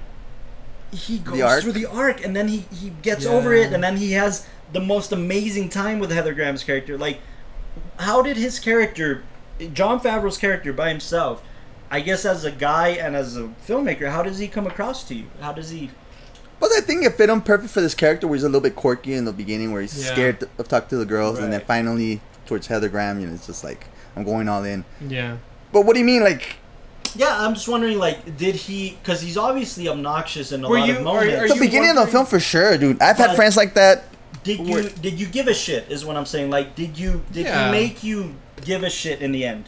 [0.92, 1.62] he goes arc?
[1.62, 3.32] through the arc, and then he he gets Yeah.
[3.32, 6.96] over it, and then he has the most amazing time with Heather Graham's character.
[6.96, 7.18] Like,
[7.98, 9.22] how did his character,
[9.72, 11.42] Jon Favreau's character by himself,
[11.90, 15.14] I guess as a guy and as a filmmaker, how does he come across to
[15.14, 15.24] you?
[15.40, 15.90] How does he?
[16.58, 18.74] But I think it fit him perfect for this character where he's a little bit
[18.76, 20.12] quirky in the beginning, where he's Yeah.
[20.12, 23.46] scared of talking to the girls, and then finally towards Heather Graham, you know, it's
[23.46, 24.84] just like I'm going all in.
[25.06, 25.36] yeah.
[25.72, 26.56] But what do you mean, like
[27.14, 28.98] Yeah, I'm just wondering, like, did he?
[29.02, 31.34] Because he's obviously obnoxious in a Were lot you- of are- moments.
[31.36, 33.00] are the you beginning of the film for sure, dude?
[33.00, 34.04] I've had friends like that.
[34.44, 35.86] did you did you give a shit?
[35.90, 36.50] Is what I'm saying.
[36.50, 37.66] Like, did you did Yeah.
[37.66, 38.34] he make you
[38.64, 39.64] give a shit in the end?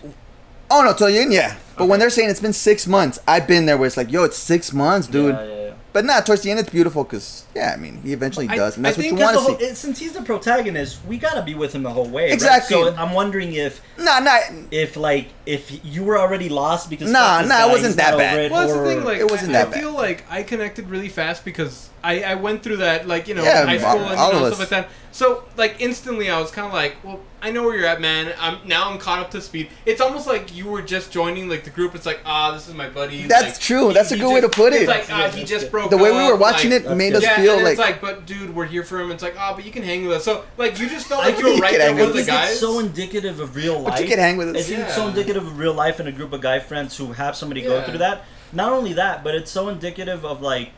[0.71, 1.57] Oh no, to you, yeah.
[1.77, 4.25] But when they're saying it's been six months, I've been there where it's like, yo,
[4.25, 5.35] it's six months, dude.
[5.35, 5.75] Yeah, yeah, yeah.
[5.93, 8.77] But not towards the end, it's beautiful because yeah, I mean, he eventually I- does,
[8.77, 9.53] and I that's what you think want to see.
[9.53, 12.25] whole- it- since he's the protagonist, we gotta be with him the whole way.
[12.25, 12.33] right?
[12.33, 12.75] Exactly.
[12.77, 14.37] So I'm wondering if Nah, nah.
[14.71, 18.19] if like if you were already lost because Nah, fuck this nah, it wasn't that
[18.19, 18.39] bad.
[18.39, 19.05] it, Well, that's the thing.
[19.05, 22.35] Like, It wasn't I, that I feel like I connected really fast because I, I
[22.37, 24.47] went through that, like you know, Yeah, high all- school and all you of know,
[24.49, 24.55] us.
[24.57, 24.91] stuff like that.
[25.11, 28.33] So like instantly, I was kind of like, well, I know where you're at, man.
[28.39, 29.69] I'm now I'm caught up to speed.
[29.85, 31.95] It's almost like you were just joining like the group.
[31.97, 33.23] It's like, ah, this is my buddy.
[33.25, 33.89] That's like, true.
[33.89, 34.89] he- That's a he good way just- to put It's it.
[34.89, 35.71] like, ah, Yeah, he just good.
[35.73, 35.91] broke.
[35.91, 38.01] the way we were watching like, it made us yeah, feel and like it's like,
[38.01, 39.11] but dude, we're here for him.
[39.11, 40.25] It's like, oh, but you can hang with us.
[40.25, 42.27] So like, you just felt I like you were right there with I the think
[42.29, 42.51] guys.
[42.53, 43.95] it's so indicative of real life.
[43.95, 44.67] But you can hang with us.
[44.69, 47.35] think it's so indicative of real life in a group of guy friends who have
[47.35, 48.25] somebody go through that.
[48.53, 50.71] Not only that, but it's so indicative of like,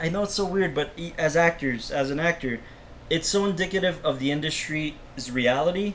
[0.00, 2.60] I know it's so weird, but e- as actors, as an actor,
[3.10, 4.94] it's so indicative of the industry's
[5.30, 5.94] reality.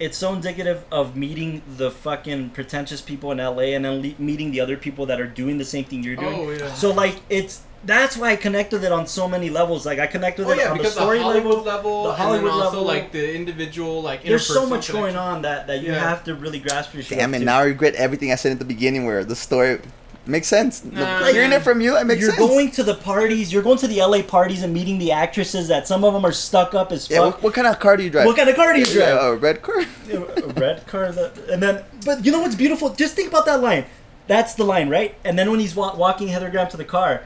[0.00, 4.50] It's so indicative of meeting the fucking pretentious people in LA and then le- meeting
[4.50, 6.34] the other people that are doing the same thing you're doing.
[6.34, 6.74] Oh yeah.
[6.74, 9.84] So like it's that's why I connect with it on so many levels.
[9.86, 11.62] Like I connect with Oh it yeah, on the because the story Hollywood level.
[11.64, 12.84] level, the Hollywood then also level.
[12.84, 16.00] like the individual, like There's so interpersonal much going on that that you Yeah.
[16.00, 17.20] have to really grasp yourself.
[17.20, 17.40] damn it.
[17.40, 17.44] to.
[17.44, 19.78] Now I regret everything I said at the beginning, where the story
[20.26, 20.80] makes sense.
[20.80, 21.60] The- Nah, hearing man.
[21.60, 22.38] it from you, it makes sense.
[22.38, 23.52] you're going to the parties.
[23.52, 26.32] You're going to the LA parties and meeting the actresses that some of them are
[26.32, 27.18] stuck up as yeah.
[27.18, 27.34] fuck.
[27.34, 28.26] What, what kind of car do you drive?
[28.26, 29.24] What kind of car do you Yeah, drive?
[29.24, 29.80] a red car.
[30.12, 30.18] a
[30.60, 31.04] red car,
[31.50, 32.90] and then but you know what's beautiful?
[32.90, 33.84] Just think about that line.
[34.26, 35.14] That's the line, right?
[35.24, 37.22] And then when he's wa- walking Heather Graham to the car,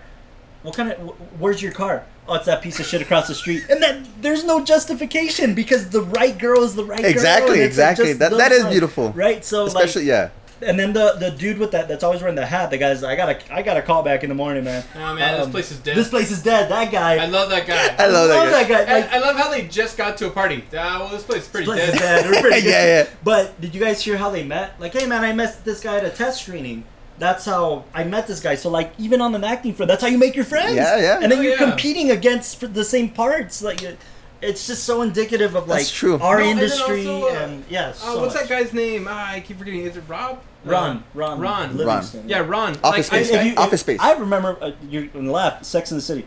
[0.62, 0.98] what kind of?
[0.98, 2.04] wh- Where's your car?
[2.26, 3.64] Oh, it's that piece of shit across the street.
[3.70, 7.10] And then there's no justification because the right girl is the right girl.
[7.10, 8.12] Exactly, and it's like exactly.
[8.14, 9.10] That- that is line, beautiful.
[9.12, 9.42] right?
[9.44, 10.30] So Especially, like, yeah.
[10.60, 12.70] And then the the dude with that that's always wearing the hat.
[12.70, 14.84] The guy's I got a I got a call back in the morning, man.
[14.96, 15.96] Oh man, this Um, place is dead.
[15.96, 16.70] This place is dead.
[16.70, 17.16] That guy.
[17.16, 17.94] I love that guy.
[17.98, 18.68] I love that guy.
[18.68, 18.80] guy.
[18.82, 20.64] And Like, I love how they just got to a party.
[20.76, 21.94] Ah, well, this place is pretty place dead.
[21.94, 22.26] is dead.
[22.30, 22.70] We're pretty good.
[22.70, 23.06] Yeah, yeah.
[23.22, 24.80] But did you guys hear how they met?
[24.80, 26.84] Like, hey man, I met this guy at a test screening.
[27.18, 28.54] That's how I met this guy.
[28.54, 30.76] So like, even on an acting front, that's how you make your friends.
[30.76, 31.18] Yeah, yeah.
[31.20, 31.58] And then Oh, you're yeah.
[31.70, 33.60] competing against for the same parts.
[33.62, 33.98] Like, it-
[34.40, 36.16] it's just so indicative of like true.
[36.20, 37.88] our No, and industry also, uh, and yeah.
[38.04, 38.44] Oh, so what's much.
[38.44, 39.08] that guy's name?
[39.10, 39.80] Ah, I keep forgetting.
[39.80, 40.38] Is it Rob?
[40.64, 41.76] Ron, Ron, Ron.
[41.76, 42.28] Livingston.
[42.28, 42.76] Yeah, Ron.
[42.82, 43.42] Office like, I- Space If guy.
[43.42, 44.00] you- if- Office Space.
[44.00, 45.64] I remember uh, you laughed.
[45.64, 46.26] Sex in the City.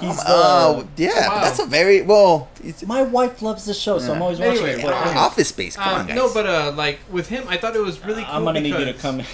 [0.00, 0.22] He's the.
[0.28, 1.40] Oh yeah, Wow.
[1.42, 2.48] that's a very well.
[2.62, 4.22] It's, my wife loves this show, so I'm Yeah.
[4.24, 4.82] always watching Anyway, it.
[4.84, 5.74] But, uh, Office Space.
[5.76, 6.16] Come Uh, on, guys.
[6.16, 8.34] no, but uh, like with him, I thought it was really cool.
[8.34, 9.22] I'm gonna need you to come.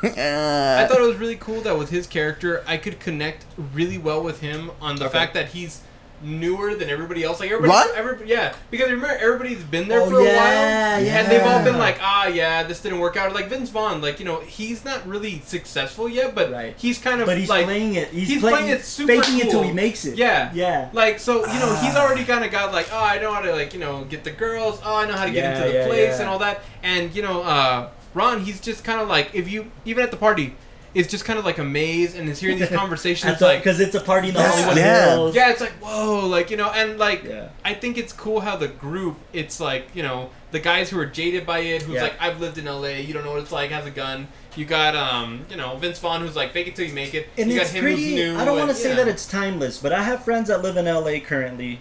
[0.00, 3.44] Uh, I thought it was really cool that with his character, I could connect
[3.74, 5.12] really well with him on the Okay.
[5.18, 5.80] fact that he's
[6.22, 7.40] newer than everybody else.
[7.40, 7.96] Like everybody, Ron?
[7.96, 11.62] everybody yeah, because remember everybody's been there Oh, for a yeah, while, and they've all
[11.64, 13.32] been like, ah, yeah, this didn't work out.
[13.32, 16.74] Like Vince Vaughn, like you know, he's not really successful yet, but Right.
[16.78, 18.08] he's kind of But he's like playing it.
[18.08, 20.16] He's, he's playing, playing it super faking it till he makes it.
[20.18, 20.50] Yeah.
[20.54, 20.88] Yeah.
[20.92, 22.04] Like so, you know, he's Ah.
[22.06, 24.30] already kind of got like, oh, I know how to like, you know, get the
[24.30, 24.80] girls.
[24.84, 26.20] Oh, I know how to get into the yeah, place yeah.
[26.20, 26.62] and all that.
[26.82, 30.16] And you know, uh, Ron, he's just kind of like, if you even at the
[30.16, 30.54] party,
[30.94, 33.94] it's just kind of like a maze, and is hearing these conversations like, because it's
[33.94, 34.50] a party in the Yeah.
[34.50, 35.10] Hollywood Yeah.
[35.10, 35.34] Hills.
[35.36, 37.48] yeah, it's like whoa, like you know, and like Yeah.
[37.64, 41.06] I think it's cool how the group, it's like you know, the guys who are
[41.06, 42.02] jaded by it, who's Yeah.
[42.04, 44.28] like, I've lived in L.A., you don't know what it's like, has a gun.
[44.56, 47.28] You got um, you know, Vince Vaughn, who's like, fake it till you make it.
[47.38, 48.02] and you it's got him pretty.
[48.04, 48.36] who's new.
[48.38, 48.96] I don't want to say yeah.
[48.96, 51.80] that it's timeless, but I have friends that live in LA currently,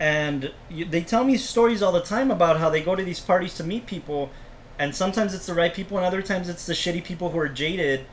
[0.00, 3.20] and you, they tell me stories all the time about how they go to these
[3.20, 4.30] parties to meet people,
[4.78, 7.48] and sometimes it's the right people, and other times it's the shitty people who are
[7.48, 8.04] jaded,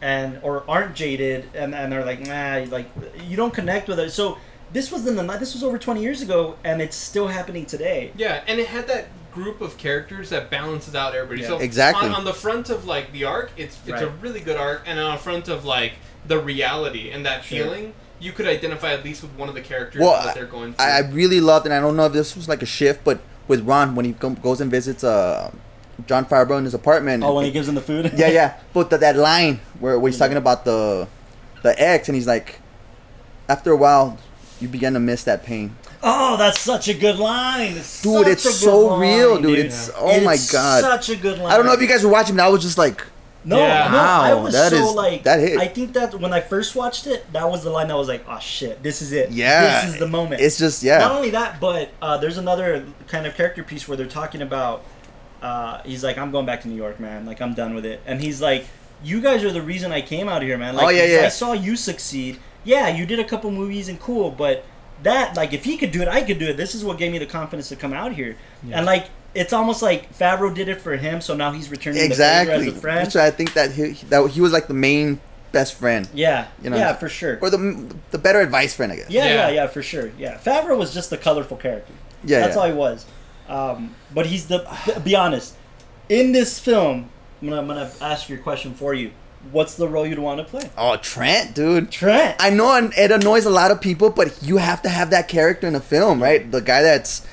[0.00, 2.88] and or aren't jaded, and and they're like, nah, like
[3.26, 4.10] you don't connect with it.
[4.10, 4.38] So
[4.72, 8.12] this was in the this was over twenty years ago, and it's still happening today.
[8.16, 11.42] Yeah, and it had that group of characters that balances out everybody.
[11.42, 11.48] Yeah.
[11.48, 12.08] So Exactly.
[12.08, 14.98] on, on the front of like the arc, it's it's a really good arc, and
[14.98, 15.94] on the front of like
[16.26, 17.64] the reality and that Sure.
[17.64, 20.46] feeling, you could identify at least with one of the characters Well, and what they're
[20.46, 20.84] going through.
[20.84, 23.20] I, I really loved, and I don't know if this was like a shift, but
[23.46, 25.52] with Ron when he go- goes and visits uh,
[26.06, 27.24] Jon Favreau in his apartment.
[27.24, 28.12] Oh, when he gives him the food.
[28.16, 28.60] yeah, yeah.
[28.74, 31.08] But the, that line where, where he's talking about the
[31.62, 32.60] the ex, and he's like,
[33.48, 34.18] after a while,
[34.60, 35.74] you begin to miss that pain.
[36.02, 37.72] Oh, that's such a good line.
[37.72, 39.58] It's Dude, such it's a good so line, real, dude.
[39.58, 40.82] It's oh my god.
[40.82, 41.50] such a good line.
[41.52, 43.02] I don't know if you guys were watching, but I was just like,
[43.44, 43.88] No, Yeah.
[43.90, 45.58] no, I was that so is- like that hit.
[45.58, 48.24] I think that when I first watched it, that was the line that was like,
[48.28, 49.30] "Oh shit, this is it.
[49.30, 50.98] yeah, this is the moment." It's just yeah.
[50.98, 54.84] Not only that, but uh, there's another kind of character piece where they're talking about.
[55.42, 57.26] Uh, he's like, "I'm going back to New York, man.
[57.26, 58.66] Like, I'm done with it." And he's like,
[59.04, 60.74] "You guys are the reason I came out here, man.
[60.76, 61.26] Like, Oh, yeah, yeah.
[61.26, 62.38] I saw you succeed.
[62.64, 64.64] Yeah, you did a couple movies and cool, but
[65.02, 66.56] that like if he could do it, I could do it.
[66.56, 68.36] This is what gave me the confidence to come out here.
[68.64, 68.78] Yeah.
[68.78, 72.56] And like, it's almost like Favreau did it for him, so now he's returning exactly.
[72.56, 73.12] the favor as a friend.
[73.12, 75.20] So I think that he that he was like the main
[75.52, 77.38] best friend, Yeah, You know, yeah, for sure.
[77.40, 79.10] or the the better advice friend, I guess.
[79.10, 79.48] Yeah, yeah, Yeah.
[79.50, 80.10] yeah, for sure.
[80.18, 81.92] Yeah, Favreau was just a colorful character.
[82.24, 82.40] yeah.
[82.40, 82.62] That's yeah.
[82.62, 83.06] all he was.
[83.48, 84.66] Um, but he's the.
[85.04, 85.54] Be honest,
[86.08, 89.10] in this film, I'm gonna, I'm gonna ask your question for you.
[89.52, 90.68] What's the role you'd want to play?
[90.76, 91.90] Oh, Trent, dude.
[91.92, 92.36] Trent.
[92.40, 95.68] I know it annoys a lot of people, but you have to have that character
[95.68, 96.50] in a film, right?
[96.50, 97.24] The guy that's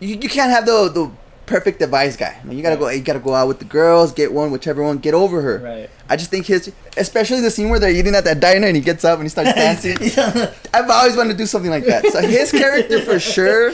[0.00, 1.10] you, you can't have the the
[1.46, 2.40] perfect advice guy.
[2.48, 2.88] You gotta go.
[2.88, 5.58] You gotta go out with the girls, get one, whichever one, get over her.
[5.58, 5.90] Right.
[6.08, 8.82] I just think his, especially the scene where they're eating at that diner and he
[8.82, 9.96] gets up and he starts dancing.
[10.00, 10.52] yeah.
[10.74, 12.06] I've always wanted to do something like that.
[12.06, 13.72] So his character for sure.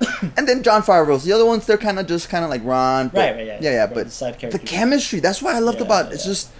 [0.36, 1.24] And then Jon Favreau's.
[1.24, 3.08] The other ones, they're kind of just kind of like Ron.
[3.08, 3.86] but- Right, right, yeah, yeah, yeah.
[3.86, 5.20] But the the chemistry.
[5.20, 6.12] That's what I loved Yeah, about.
[6.12, 6.30] It's yeah.
[6.32, 6.50] just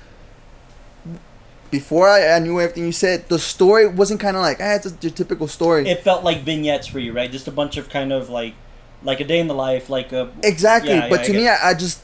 [1.70, 3.28] before I, I knew everything you said.
[3.28, 5.89] The story wasn't kind of like ah, it's a, your typical story.
[5.89, 7.30] it felt like vignettes for you, right?
[7.30, 8.55] Just a bunch of kind of like,
[9.03, 10.30] like a day in the life, like a.
[10.43, 10.93] exactly.
[10.95, 12.01] Yeah, but to I me, I, I just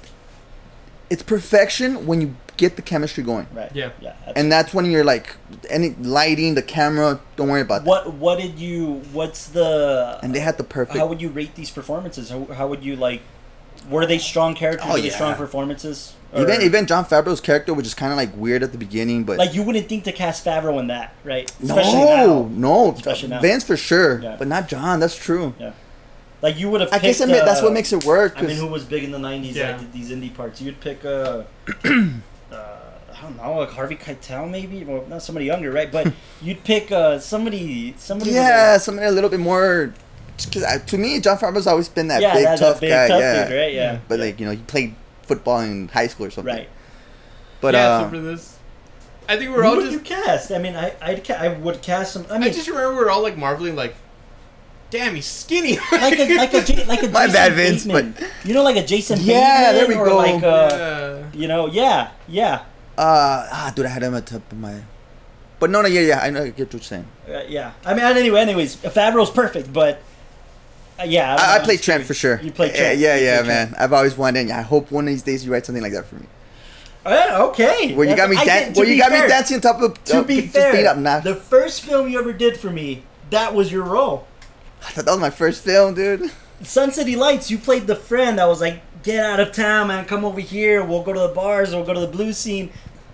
[1.10, 3.46] it's perfection when you get the chemistry going.
[3.53, 3.70] Right.
[3.74, 3.90] Yeah.
[4.00, 4.11] Yeah.
[4.20, 5.36] that's- And that's when you're like
[5.70, 7.20] any lighting, the camera.
[7.36, 7.88] Don't worry about that.
[7.88, 9.03] what what did you?
[9.12, 10.18] What's the?
[10.22, 10.98] And they had the perfect.
[10.98, 12.30] How would you rate these performances?
[12.30, 13.22] How, how would you like?
[13.90, 14.86] Were they strong characters?
[14.88, 15.14] Oh, were they yeah.
[15.14, 16.14] strong performances?
[16.32, 19.24] Or- Even even Jon Favreau's character which is kind of like weird at the beginning,
[19.24, 21.50] but like you wouldn't think to cast Favreau in that, right?
[21.61, 22.48] no, now.
[22.50, 23.40] no, Especially now.
[23.40, 24.36] Vince for sure, Yeah.
[24.38, 24.98] but not Jon.
[25.00, 25.53] That's true.
[25.59, 25.72] Yeah.
[26.40, 26.90] Like you would have.
[26.92, 28.34] I guess picked, admit, that's uh, what makes it work.
[28.36, 29.72] I mean, 'cause- who was big in the '90s Yeah.
[29.72, 30.61] that did these indie parts?
[30.62, 31.44] You'd pick uh, uh,
[33.22, 34.82] I don't know, like Harvey Keitel maybe.
[34.82, 35.90] Well, not somebody younger, right?
[35.92, 36.12] But
[36.42, 38.30] you'd pick uh, somebody, somebody.
[38.30, 39.94] with yeah, a- something a little bit more.
[40.36, 43.08] Because to me, Jon Favreau's always been that yeah, big that, tough that big guy.
[43.08, 43.72] tough yeah, dude, right?
[43.72, 43.98] Yeah.
[44.08, 44.24] but yeah.
[44.24, 46.52] like you know, he played football in high school or something.
[46.52, 46.68] right.
[47.60, 48.58] But yeah, uh, so for this,
[49.28, 49.92] I think we're Who all would just.
[49.92, 50.50] you cast?
[50.50, 52.24] I mean, I I'd ca- I would cast some.
[52.24, 53.94] I mean, I mean, just remember we are all like marveling, like,
[54.90, 58.16] "Damn, he's skinny." like a like a J- like a My Jason bad, Vince, Bateman.
[58.44, 59.20] you know, like a Jason.
[59.20, 60.16] Yeah, there we or go.
[60.16, 61.24] Like uh, yeah.
[61.34, 62.64] you know, yeah, yeah,
[63.03, 64.82] uh, ah, dude, I had him at the top of my.
[65.59, 67.07] But no, no, yeah, yeah, I know, I get what you're saying.
[67.28, 67.72] uh, yeah.
[67.84, 70.00] I mean, anyway, anyways, Favreau's perfect, but.
[70.98, 71.82] Uh, yeah, I, I played know.
[71.82, 72.40] Trent for sure.
[72.40, 72.98] You played Yeah, Trent.
[72.98, 73.68] Yeah, yeah, man.
[73.68, 73.80] Trent.
[73.80, 74.50] I've always wanted.
[74.50, 76.26] I hope one of these days you write something like that for me.
[77.05, 77.94] Yeah, okay.
[77.94, 80.05] Where you got me, I dan- to you got fair- me dancing on top of.
[80.05, 81.34] To uh, be just being fair, obnoxious.
[81.34, 84.26] the first film you ever did for me, that was your role.
[84.82, 86.30] I thought that was my first film, dude.
[86.62, 90.05] Sun City Lights, you played the friend that was like get out of town, man.
[90.05, 90.84] Come over here.
[90.84, 91.74] We'll go to the bars.
[91.74, 92.70] We'll go to the blue scene.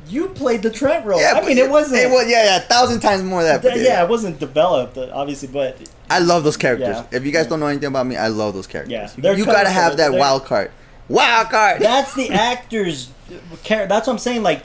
[0.09, 1.21] You played the Trent role.
[1.21, 2.01] Yeah, I mean, it wasn't.
[2.01, 3.63] It was yeah, yeah, a thousand times more that.
[3.63, 5.77] th- yeah, it wasn't developed, uh, obviously, but
[6.09, 6.89] I love those characters.
[6.97, 7.05] Yeah.
[7.11, 8.93] If you guys don't know anything about me, I love those characters.
[8.93, 9.11] Yeah.
[9.17, 10.71] You- They're you coming gotta have that They're- wild card.
[11.09, 11.81] Wild card.
[11.81, 13.11] that's the actor's
[13.65, 13.89] character.
[13.89, 14.43] That's what I'm saying.
[14.43, 14.63] Like,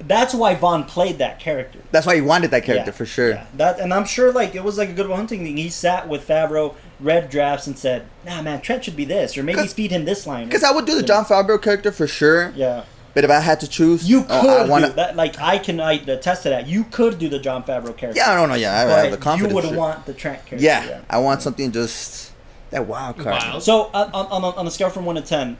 [0.00, 1.78] that's why Vaughn played that character.
[1.90, 3.30] That's why he wanted that character Yeah, for sure.
[3.30, 5.56] Yeah, that and I'm sure like it was like a good hunting thing.
[5.58, 9.42] He sat with Favreau, read drafts, and said, "Nah, man, Trent should be this, or
[9.42, 12.50] maybe feed him this line." Because I would do the Jon Favreau character for sure.
[12.56, 15.16] Yeah, But if I had to choose, you oh, could I wanna, do that.
[15.16, 16.66] Like I can I attest to that.
[16.68, 18.12] You could do the Jon Favreau character.
[18.14, 18.54] Yeah, I don't know.
[18.54, 19.64] Yeah, I have the confidence.
[19.64, 20.64] you would want the Trent character.
[20.64, 22.32] Yeah, I want something just
[22.70, 23.42] that wild card.
[23.42, 23.62] Wild.
[23.62, 25.56] So uh, on, on, on a scale from one to ten,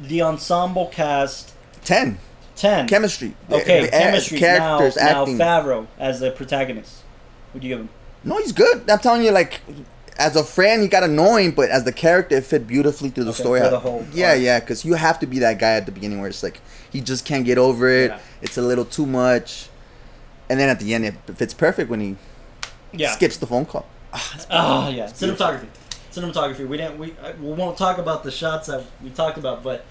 [0.00, 1.52] the ensemble cast
[1.84, 2.18] Ten
[2.54, 2.86] ten.
[2.86, 3.34] chemistry.
[3.50, 4.38] Okay, The- the- chemistry.
[4.38, 5.38] characters, now, acting.
[5.38, 7.02] now Favreau as the protagonist.
[7.52, 7.88] Would you give him?
[8.22, 8.88] no, he's good.
[8.88, 9.60] I'm telling you, like.
[10.16, 13.30] As a friend, he got annoying, but as the character, it fit beautifully through the
[13.30, 13.60] Okay, story.
[13.60, 14.40] for the whole yeah, arc.
[14.40, 16.60] yeah, because you have to be that guy at the beginning where it's like
[16.90, 18.10] he just can't get over it.
[18.12, 18.18] Yeah.
[18.40, 19.68] It's a little too much,
[20.48, 22.16] and then at the end, it fits perfect when he
[22.92, 23.10] Yeah.
[23.10, 23.86] skips the phone call.
[24.50, 25.66] Oh yeah, cinematography.
[26.12, 26.68] Cinematography.
[26.68, 26.96] We didn't.
[26.98, 29.84] We uh, we won't talk about the shots that we talked about, but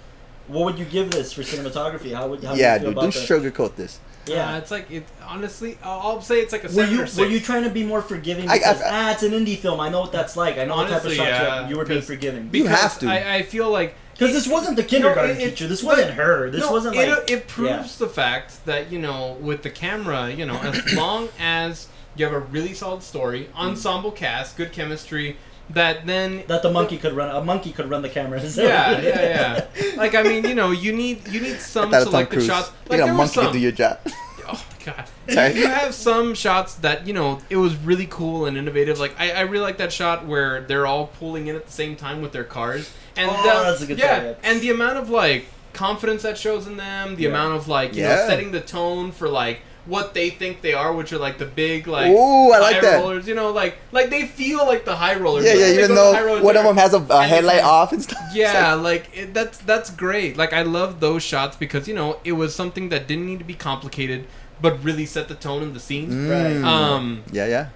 [0.47, 2.13] what would you give this for cinematography?
[2.15, 3.53] How would how yeah, would you dude, feel don't about that?
[3.53, 3.99] sugarcoat this.
[4.25, 4.53] Yeah.
[4.53, 5.03] Uh, it's like it.
[5.27, 7.83] Honestly, I'll, I'll say it's like a were you or were you trying to be
[7.83, 10.65] more forgiving because I- ah it's an indie film I know what that's like I
[10.65, 11.69] know what Honestly, type of shots you, yeah, have.
[11.69, 13.07] you were being 'cause- forgiving You have to.
[13.07, 15.97] I, I feel like because this wasn't the kindergarten No, it- it- teacher this but-
[15.97, 19.69] wasn't her this no, wasn't like it proves the fact that you know with the
[19.69, 24.71] camera you know as long as you have a really solid story ensemble cast good
[24.71, 25.35] chemistry
[25.73, 29.01] that then that the monkey could run a monkey could run the camera yeah yeah
[29.75, 32.45] yeah like i mean you know you need you need some That Tom selected Cruise.
[32.47, 33.99] shots you like got a there were monkey to do your job.
[34.47, 35.53] oh god Sorry.
[35.55, 39.31] you have some shots that you know it was really cool and innovative like i,
[39.31, 42.31] I really like that shot where they're all pulling in at the same time with
[42.33, 44.33] their cars and Oh, the- that's a good yeah shot, yeah.
[44.43, 47.29] and the amount of like confidence that shows in them the Yeah.
[47.29, 48.15] amount of like you Yeah.
[48.15, 51.45] know setting the tone for like what they think they are which are like the
[51.45, 52.99] big like Ooh, I like high that.
[53.01, 55.73] rollers you know like like they feel like the high rollers Yeah, yeah.
[55.73, 57.91] Even go to the high though one of them has a, a headlight come- off
[57.91, 58.19] and stuff.
[58.33, 60.37] Yeah, like- like it, that's that's great.
[60.37, 63.45] Like I love those shots because you know it was something that didn't need to
[63.45, 64.25] be complicated,
[64.61, 66.09] but really set the tone in the scene.
[66.09, 66.63] Mm.
[66.63, 67.69] Um, yeah, yeah.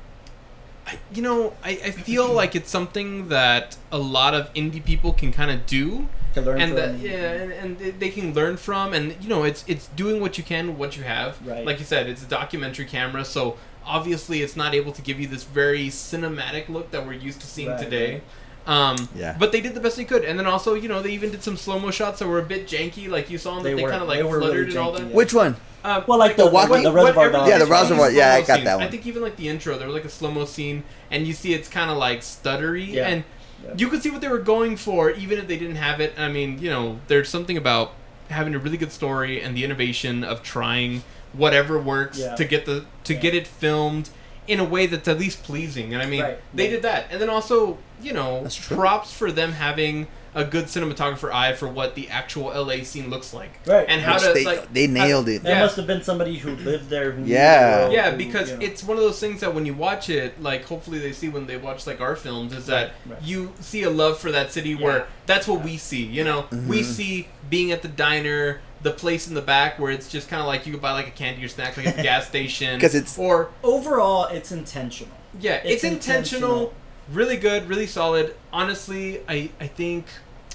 [0.88, 5.12] I, you know, I, I feel like it's something that a lot of indie people
[5.12, 6.78] can kind of do, to learn and from.
[6.78, 10.38] that yeah, and, and they- can learn from, and you know, it's it's doing what
[10.38, 11.46] you can, what you have.
[11.46, 11.66] Right.
[11.66, 15.28] Like you said, it's a documentary camera, so obviously it's not able to give you
[15.28, 18.22] this very cinematic look that we're used to seeing Right, today.
[18.68, 19.36] Um, Yeah.
[19.40, 21.42] But they did the best they could, and then also, you know, they even did
[21.44, 23.10] some slow mo shots that were a bit janky.
[23.10, 24.98] Like you saw them, They that they kind of like fluttered really and all janky,
[24.98, 25.08] that.
[25.10, 25.16] yeah.
[25.16, 25.56] Which one?
[25.86, 27.50] Um, Well, like the the, walking- the, reservoir everything- dogs.
[27.50, 28.66] Yeah, the it's one reservoir- yeah, I got scenes.
[28.66, 28.84] that one.
[28.86, 31.34] I think even like the intro, there was like a slow mo scene, and you
[31.34, 33.08] see it's kind of like stuttery, Yeah.
[33.08, 33.24] and
[33.64, 33.74] Yeah.
[33.78, 36.14] you could see what they were going for, even if they didn't have it.
[36.18, 37.94] I mean, you know, there's something about
[38.30, 42.36] having a really good story and the innovation of trying whatever works Yeah.
[42.36, 43.20] to get the to Yeah.
[43.22, 44.10] get it filmed
[44.48, 45.94] in a way that's at least pleasing.
[45.94, 46.40] And I mean, Right.
[46.54, 46.70] they Yeah.
[46.72, 51.52] did that, and then also, you know, props for them having a good cinematographer eye
[51.54, 53.86] for what the actual LA scene looks like, Right.
[53.90, 55.42] and how Which to they, like they nailed it.
[55.42, 55.62] That Yeah.
[55.62, 57.12] must have been somebody who lived there.
[57.12, 57.88] Who Yeah.
[57.88, 58.66] the Yeah, who, because you know.
[58.66, 61.48] it's one of those things that when you watch it, like hopefully they see when
[61.48, 63.22] they watch like our films, is that Right, right.
[63.24, 64.86] you see a love for that city Yeah.
[64.86, 66.04] where that's what we see.
[66.04, 66.84] You know, we mm-hmm.
[66.84, 70.46] see being at the diner, the place in the back where it's just kind of
[70.48, 72.94] like you could buy like a candy or snack like at the gas station, because
[72.94, 75.16] it's- or overall it's intentional.
[75.40, 76.74] yeah, It's it's, intentional, intentional.
[77.12, 78.36] Really good, really solid.
[78.54, 80.06] Honestly, I I think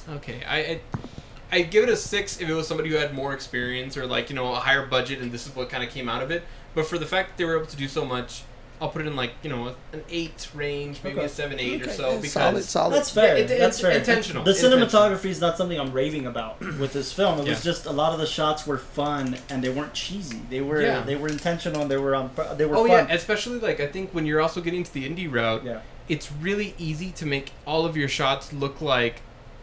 [0.09, 0.59] okay, I.
[0.59, 0.81] I
[1.55, 4.31] I give it a six if it was somebody who had more experience or like
[4.31, 6.43] you know a higher budget and this is what kind of came out of it.
[6.75, 8.45] But for the fact that they were able to do so much,
[8.81, 11.27] I'll put it in like you know an eight range, maybe Okay.
[11.27, 12.95] a seven, eight or so because solid, solid.
[12.95, 13.37] That's fair.
[13.37, 13.91] it- That's it's fair.
[13.91, 14.45] intentional.
[14.45, 17.39] The cinematography is not something I'm raving about with this film.
[17.41, 20.41] It was just a lot of the shots were fun and they weren't cheesy.
[20.49, 21.03] They were Yeah.
[21.03, 23.09] they were intentional and they were on they were Oh fun.
[23.11, 25.81] yeah, especially like I think when you're also getting to the indie route, Yeah.
[26.15, 29.17] It's really easy to make all of your shots look like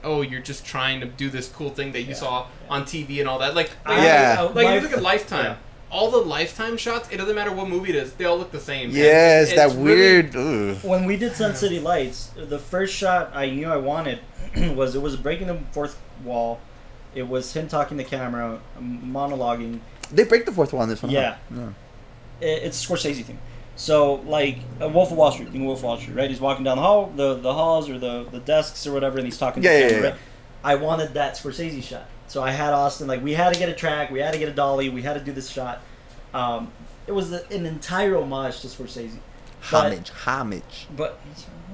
[0.09, 2.73] oh you're just trying to do this cool thing that you Yeah, saw yeah.
[2.75, 3.53] on TV and all that.
[3.59, 4.35] Like, I- like, Yeah.
[4.39, 5.45] I- like my- you look at Lifetime.
[5.45, 5.55] yeah.
[5.95, 8.59] All the Lifetime shots, it doesn't matter what movie it is, they all look the
[8.71, 8.85] same.
[8.89, 10.35] And yes, it's that really- weird.
[10.35, 10.77] ugh.
[10.83, 14.19] When we did Sun City Lights, the first shot I knew I wanted
[14.79, 16.59] was it was breaking the fourth wall.
[17.13, 19.79] It was him talking to camera, monologuing.
[20.11, 21.11] They break the fourth wall in this one.
[21.13, 21.35] huh?
[21.51, 21.67] Yeah.
[22.39, 23.39] It- It's a Scorsese thing.
[23.79, 26.29] So like a Wolf of Wall Street, of Wolf of Wall Street, right?
[26.29, 29.25] He's walking down the hall, the the halls or the the desks or whatever, and
[29.25, 30.03] he's talking Yeah, to yeah, camera.
[30.03, 30.09] yeah.
[30.09, 30.19] Right?
[30.65, 33.73] I wanted that Scorsese shot, so I had Austin like we had to get a
[33.73, 35.79] track, we had to get a dolly, we had to do this shot.
[36.33, 36.73] Um,
[37.07, 39.17] it was a, an entire homage to Scorsese.
[39.71, 41.19] But- Homage, homage, But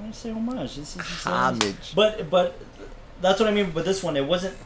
[0.06, 1.92] I say homage, this is homage.
[1.96, 2.56] But but
[3.20, 4.16] that's what I mean But this one.
[4.16, 4.56] It wasn't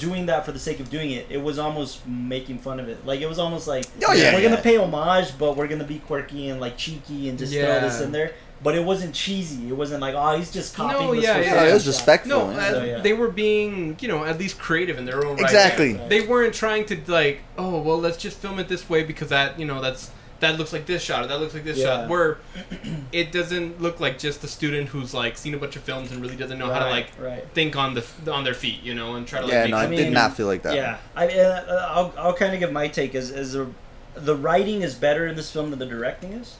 [0.00, 1.26] doing that for the sake of doing it.
[1.30, 3.04] It was almost making fun of it.
[3.06, 4.48] Like it was almost like Oh, yeah, we're yeah.
[4.50, 8.00] gonna pay homage, but we're gonna be quirky and like cheeky and just throw this
[8.00, 8.32] in there.
[8.62, 9.68] But it wasn't cheesy.
[9.68, 11.06] It wasn't like oh he's just copying.
[11.06, 12.48] No, this yeah, yeah, Yeah, it was respectful.
[12.48, 13.00] No, So, yeah.
[13.00, 15.44] they were being, you know, at least creative in their own right.
[15.44, 15.94] Exactly.
[15.94, 16.08] Right.
[16.08, 19.58] They weren't trying to like, oh, well, let's just film it this way because that,
[19.58, 20.10] you know, that's
[20.40, 21.84] that looks like this shot or that looks like this Yeah.
[22.02, 22.08] shot.
[22.08, 22.38] Where
[23.12, 26.20] it doesn't look like just a student who's like seen a bunch of films and
[26.20, 27.46] really doesn't know how to like right.
[27.54, 29.76] think on the on their feet, you know, and try to like Yeah, make no,
[29.76, 30.74] I it something- did not feel like that.
[30.74, 33.68] Yeah, I uh, I'll I'll kind of give my take as as the
[34.14, 36.56] the writing is better in this film than the directing is.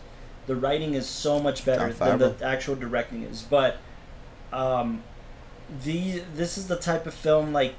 [0.47, 3.77] The writing is so much better than the actual directing is, but
[4.53, 5.03] um,
[5.85, 7.75] the this is the type of film like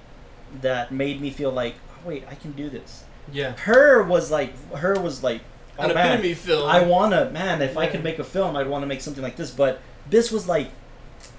[0.62, 3.04] that made me feel like oh, wait I can do this.
[3.32, 5.42] yeah, Her was like her was like
[5.80, 6.70] oh an man epitome film.
[6.70, 9.36] I wanna man if I could make a film I'd want to make something like
[9.36, 10.70] this, but this was like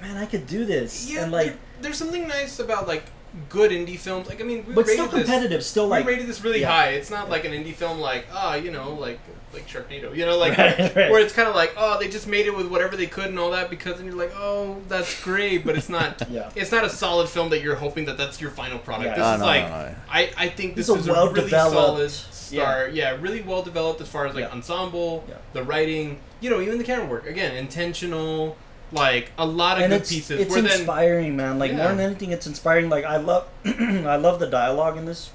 [0.01, 1.11] man I could do this.
[1.11, 3.05] Yeah, and like there- there's something nice about like
[3.49, 4.29] good indie films.
[4.29, 5.25] Like I mean, we but rated still this.
[5.25, 6.71] competitive, still like we rated this really yeah.
[6.71, 6.89] high.
[6.91, 9.19] It's not like an indie film like ah, you know, like
[9.55, 10.15] like Sharknado.
[10.17, 11.11] You know, like Right, right.
[11.11, 13.39] where it's kind of like oh, they just made it with whatever they could and
[13.39, 16.23] all that because and you're like oh, that's great, but it's not.
[16.31, 16.51] yeah.
[16.55, 19.17] It's not a solid film that you're hoping that that's your final product.
[19.17, 19.17] Yeah.
[19.17, 19.95] This Oh, is no, like no, no.
[20.11, 22.93] I I think this It's a is a really well-developed- solid start.
[22.93, 23.17] Yeah.
[23.21, 24.51] really well developed as far as like Yeah.
[24.53, 25.37] ensemble, Yeah.
[25.55, 27.27] the writing, you know, even the camera work.
[27.27, 28.57] Again, intentional.
[28.93, 30.41] Like a lot of and good it's, pieces.
[30.41, 31.59] it's where then inspiring, man.
[31.59, 32.89] Like more than anything, it's inspiring.
[32.91, 35.31] Like I love, I love the dialogue in this.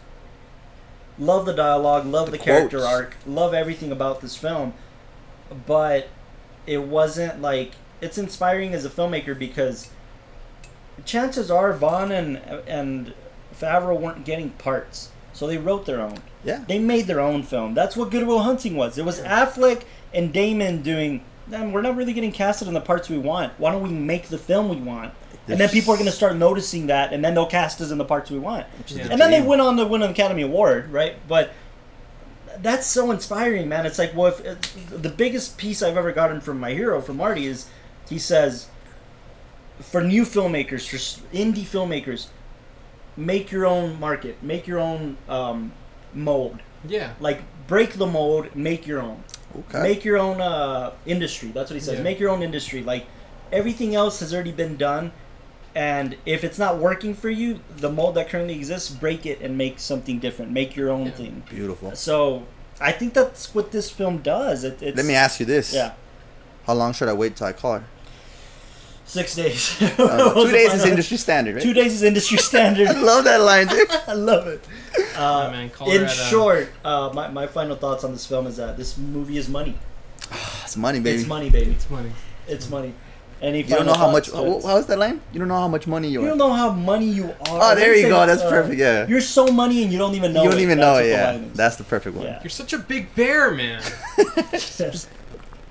[1.20, 2.06] Love the dialogue.
[2.06, 3.16] Love The the, character arc.
[3.26, 4.74] Love everything about this film,
[5.66, 6.10] but
[6.68, 9.90] it wasn't like it's inspiring as a filmmaker because
[11.06, 12.38] chances are Vaughn and
[12.68, 13.14] and
[13.60, 16.20] Favreau weren't getting parts, so they wrote their own.
[16.44, 16.64] Yeah.
[16.68, 17.74] They made their own film.
[17.74, 18.98] That's what Good Will Hunting was.
[18.98, 19.84] It was Affleck
[20.14, 21.24] and Damon doing.
[21.50, 23.54] Man, we're not really getting casted in the parts we want.
[23.58, 25.14] Why don't we make the film we want?
[25.48, 27.98] And then people are going to start noticing that, and then they'll cast us in
[27.98, 28.66] the parts we want.
[28.80, 29.04] Which is Yeah.
[29.06, 29.48] the And then they dream.
[29.50, 31.16] went on to win an Academy Award, right?
[31.26, 31.52] But
[32.62, 33.86] that's so inspiring, man.
[33.86, 37.16] It's like, well, if, it's- the biggest piece I've ever gotten from my hero, from
[37.18, 37.68] Marty, is
[38.10, 38.68] he says,
[39.80, 40.98] for new filmmakers, for
[41.34, 42.28] indie filmmakers,
[43.16, 45.72] make your own market, make your own um,
[46.14, 46.60] mold.
[46.86, 47.14] yeah.
[47.22, 49.24] Like, break the mold, make your own.
[49.56, 49.82] Okay.
[49.82, 51.50] Make your own uh, industry.
[51.50, 51.98] That's what he says.
[51.98, 52.04] Yeah.
[52.04, 52.84] Make your own industry.
[52.84, 53.06] Like,
[53.52, 55.12] everything else has already been done.
[55.76, 59.58] And if it's not working for you, the mold that currently exists, break it and
[59.58, 60.52] make something different.
[60.52, 61.12] Make your own Yeah.
[61.12, 61.44] thing.
[61.50, 61.96] Beautiful.
[61.96, 62.44] So,
[62.80, 64.64] I think that's what this film does.
[64.64, 65.74] It, it's, Let me ask you this.
[65.74, 65.92] Yeah,
[66.66, 67.84] How long should I wait till I call her?
[69.08, 69.76] Six days.
[69.98, 71.64] Uh, two days is industry standard, right?
[71.64, 72.88] Two days is industry standard.
[72.96, 73.90] I love that line, dude.
[74.08, 74.62] I love it.
[75.16, 78.58] Uh, Yeah, man, in uh, short, uh, my, my final thoughts on this film is
[78.58, 79.76] that this movie is money.
[80.64, 81.20] It's money, baby.
[81.20, 81.72] It's money, baby.
[81.72, 82.12] It's money.
[82.48, 82.94] It's money.
[83.42, 84.28] Any You don't know how much.
[84.30, 84.66] thoughts?
[84.66, 85.22] How, how's that line?
[85.32, 86.24] You don't know how much money you are.
[86.24, 86.38] You are.
[86.38, 87.72] don't know how money you are.
[87.72, 88.26] Oh, there you go.
[88.26, 88.78] That's perfect.
[88.80, 89.08] Yeah.
[89.08, 90.44] You're so money and you don't even know.
[90.44, 90.64] you don't it.
[90.64, 91.10] even That's know it.
[91.10, 91.48] Yeah.
[91.54, 92.26] That's the perfect one.
[92.26, 92.40] Yeah.
[92.44, 93.82] You're such a big bear, man.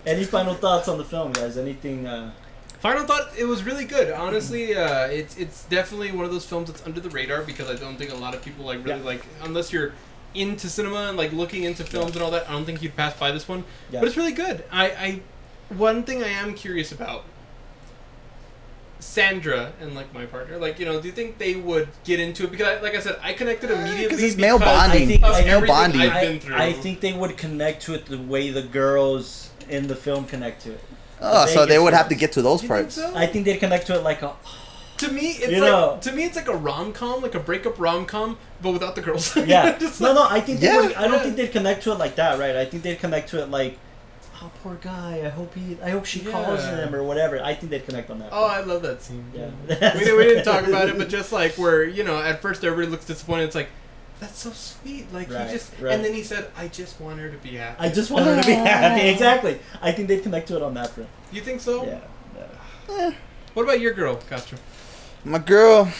[0.07, 1.59] Any final thoughts on the film, guys?
[1.59, 2.07] Anything?
[2.07, 2.30] Uh,
[2.87, 4.12] Final thought: It was really good.
[4.12, 7.74] Honestly, uh, it's it's definitely one of those films that's under the radar because I
[7.74, 9.05] don't think a lot of people like really Yeah.
[9.05, 9.93] like unless you're
[10.34, 12.49] into cinema and like looking into films and all that.
[12.49, 13.64] I don't think you'd pass by this one.
[13.91, 14.01] Yeah.
[14.01, 14.62] But it's really good.
[14.70, 15.20] I, I
[15.74, 17.24] one thing I am curious about.
[18.99, 22.45] Sandra and like my partner, like you know, do you think they would get into
[22.45, 22.51] it?
[22.51, 25.03] Because, I, like I said, I connected immediately it's male because bonding.
[25.03, 26.01] I think- of male everything bonding.
[26.01, 26.57] I've I, been through.
[26.57, 30.62] I think they would connect to it the way the girls in the film connect
[30.62, 30.80] to it.
[31.20, 32.94] Oh, The so they would have to get to those You think parts.
[32.96, 33.12] so?
[33.14, 34.34] I think they'd connect to it like a.
[34.98, 35.98] To me, it's You like know.
[36.00, 39.02] to me it's like a rom com, like a breakup rom com, but without the
[39.02, 39.34] girls.
[39.36, 39.76] Yeah.
[39.78, 40.36] Just no, like- no.
[40.36, 40.80] I think they Yeah.
[40.80, 41.18] would, I don't Yeah.
[41.22, 42.56] think they'd connect to it like that, right?
[42.56, 43.78] I think they'd connect to it like,
[44.42, 45.22] oh, poor guy.
[45.24, 45.76] I hope he.
[45.82, 47.42] I hope she calls him or whatever.
[47.42, 48.30] I think they'd connect on that.
[48.32, 49.24] Oh, I love that scene.
[49.34, 49.50] Yeah.
[49.68, 52.90] we, we didn't talk about it, but just like where you know, at first everybody
[52.90, 53.44] looks disappointed.
[53.44, 53.68] It's like
[54.20, 55.12] that's so sweet.
[55.12, 55.94] Like Right, he just, right.
[55.94, 58.40] and then he said, "I just want her to be happy." I just want her
[58.40, 59.08] to be happy.
[59.08, 59.58] Exactly.
[59.82, 61.08] I think they'd connect to it on that front.
[61.32, 61.84] you think so?
[61.84, 62.00] Yeah.
[62.88, 63.12] yeah.
[63.54, 64.58] What about your girl, Castro?
[65.24, 65.90] My girl,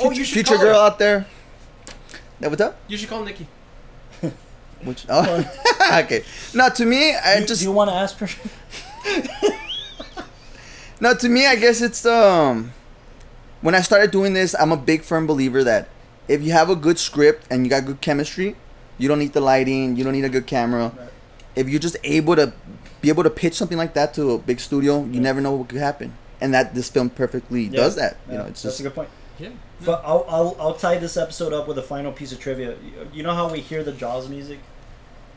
[0.00, 0.86] Oh, you should future call girl her.
[0.86, 1.26] out there.
[2.40, 2.76] Yeah, what's up?
[2.88, 3.46] You should call Nikki.
[4.82, 5.06] Which?
[5.08, 5.44] Oh,
[6.04, 6.24] okay.
[6.52, 8.28] No, to me, I Do- just do you want to ask her?
[11.00, 11.14] no.
[11.14, 12.72] To me, I guess it's um.
[13.60, 15.88] When I started doing this, I'm a big firm believer that
[16.28, 18.56] if you have a good script and you got good chemistry,
[18.98, 20.92] you don't need the lighting, you don't need a good camera.
[20.96, 21.08] Right.
[21.56, 22.52] If you're just able to
[23.00, 25.20] be able to pitch something like that to a big studio, you Yeah.
[25.20, 26.14] never know what could happen.
[26.40, 27.80] And that this film perfectly Yeah.
[27.80, 28.16] does that.
[28.30, 29.08] You know, it's that's just a good point.
[29.38, 29.50] Yeah.
[29.84, 32.70] But I'll, I'll, I'll tie this episode up with a final piece of trivia.
[32.84, 34.58] You- You know how we hear the Jaws music?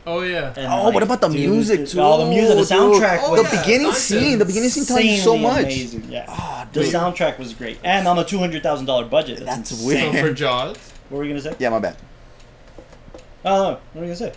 [0.06, 0.54] Oh yeah.
[0.56, 3.56] And, Oh, what about the music, dude, Oh, the music, the soundtrack Oh, was the
[3.56, 3.98] yeah, beginning Dante.
[3.98, 5.64] scene, the beginning scene tells you so insanely much.
[5.74, 6.04] Amazing.
[6.10, 6.24] Yeah.
[6.28, 9.44] Ah, The soundtrack was great, and on a two hundred thousand dollar budget.
[9.44, 10.14] That's, That's weird.
[10.14, 10.76] So for Jaws,
[11.10, 11.54] What were you gonna say?
[11.58, 11.96] Yeah, my bad.
[13.44, 13.70] Oh, no.
[13.70, 14.32] what were you gonna say?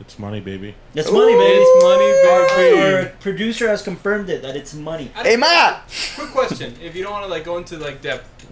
[0.00, 0.74] It's money, baby.
[0.94, 1.12] It's Ooh.
[1.12, 1.62] money, baby.
[1.62, 2.12] it's money,
[2.56, 2.80] baby.
[2.80, 3.10] Our baby.
[3.20, 5.10] producer has confirmed it that it's money.
[5.22, 5.82] Hey, Matt.
[6.16, 8.46] Quick question: If you don't want to like go into like depth,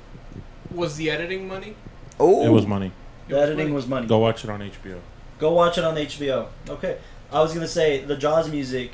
[0.70, 1.74] was the editing money?
[2.20, 2.92] Oh, It was money.
[3.28, 3.74] It The was editing money.
[3.74, 4.06] was money.
[4.06, 4.98] Go watch it on HBO.
[5.38, 6.46] Go watch it on HBO.
[6.68, 6.98] Okay.
[7.30, 8.92] I was gonna say the Jaws music.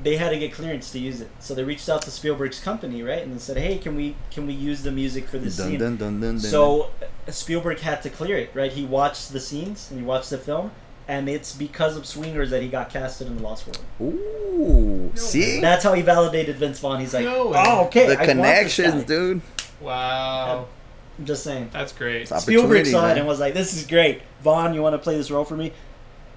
[0.00, 3.02] They had to get clearance to use it, so they reached out to Spielberg's company,
[3.02, 5.70] right, and they said, "Hey, can we can we use the music for this Dun,
[5.70, 6.38] scene?" dun, dun, dun, dun.
[6.38, 8.70] So uh, Spielberg had to clear it, right?
[8.70, 10.70] He watched the scenes and he watched the film,
[11.08, 13.80] and it's because of Swingers that he got casted in The Lost World.
[14.00, 17.00] Ooh, see That's how he validated Vince Vaughn.
[17.00, 19.40] He's like, No "Oh, okay, the I want this connections, guy." dude.
[19.80, 20.66] Wow,
[21.18, 21.70] I'm just saying.
[21.72, 22.22] that's great.
[22.22, 24.72] It's Spielberg opportunity, saw it and was like, "This is great, Vaughn.
[24.74, 25.72] You want to play this role for me?"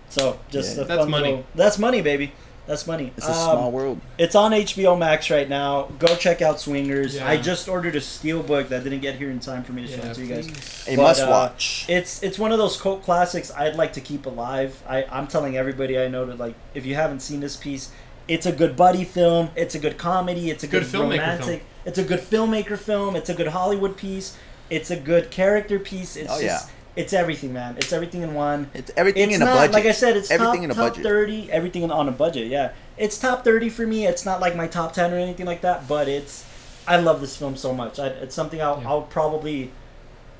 [0.09, 0.83] So just Yeah.
[0.83, 1.29] a That's fun money.
[1.29, 2.33] little- that's money, baby.
[2.67, 3.11] That's money.
[3.17, 3.99] It's a Um, small world.
[4.17, 5.87] It's on HBO Max right now.
[5.99, 7.15] Go check out Swingers.
[7.15, 7.27] Yeah.
[7.27, 9.97] I just ordered a steelbook that didn't get here in time for me to show
[10.03, 10.45] Yeah, it to you guys.
[10.47, 10.83] please.
[10.87, 11.85] A but, must uh, watch.
[11.87, 14.75] It's it's one of those cult classics I'd like to keep alive.
[14.87, 17.89] I, I'm telling everybody I know to like if you haven't seen this piece,
[18.27, 19.49] it's a good buddy film.
[19.55, 20.49] It's a good comedy.
[20.51, 21.45] It's a Good good, filmmaker romantic.
[21.45, 21.61] film.
[21.85, 23.15] It's a good filmmaker film.
[23.15, 24.33] It's a good Hollywood piece.
[24.71, 26.15] It's a good character piece.
[26.15, 26.73] It's Oh, just yeah.
[26.95, 27.75] it's everything, man.
[27.77, 28.69] It's everything in one.
[28.73, 29.73] It's everything it's in a budget.
[29.73, 30.17] like I said.
[30.17, 31.03] It's everything top, in a top budget.
[31.03, 31.51] thirty.
[31.51, 32.47] Everything on a budget.
[32.47, 34.07] Yeah, it's top thirty for me.
[34.07, 35.87] It's not like my top ten or anything like that.
[35.87, 36.45] But it's
[36.87, 37.99] I love this film so much.
[37.99, 38.89] I, it's something I'll, Yeah.
[38.89, 39.71] I'll probably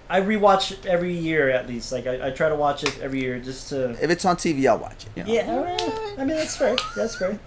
[0.10, 1.92] I rewatch it every year at least.
[1.92, 3.92] Like I, I try to watch it every year just to.
[4.02, 5.12] If it's on TV, I'll watch it.
[5.18, 5.34] You know?
[5.34, 6.76] Yeah, eh, I mean that's fair.
[6.96, 7.38] That's fair.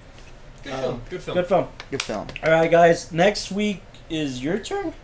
[0.63, 1.01] Good Um, film.
[1.11, 1.35] Good film.
[1.37, 1.69] Good film.
[1.91, 2.27] Good film.
[2.45, 3.13] All right, guys.
[3.13, 4.95] Next week is your turn.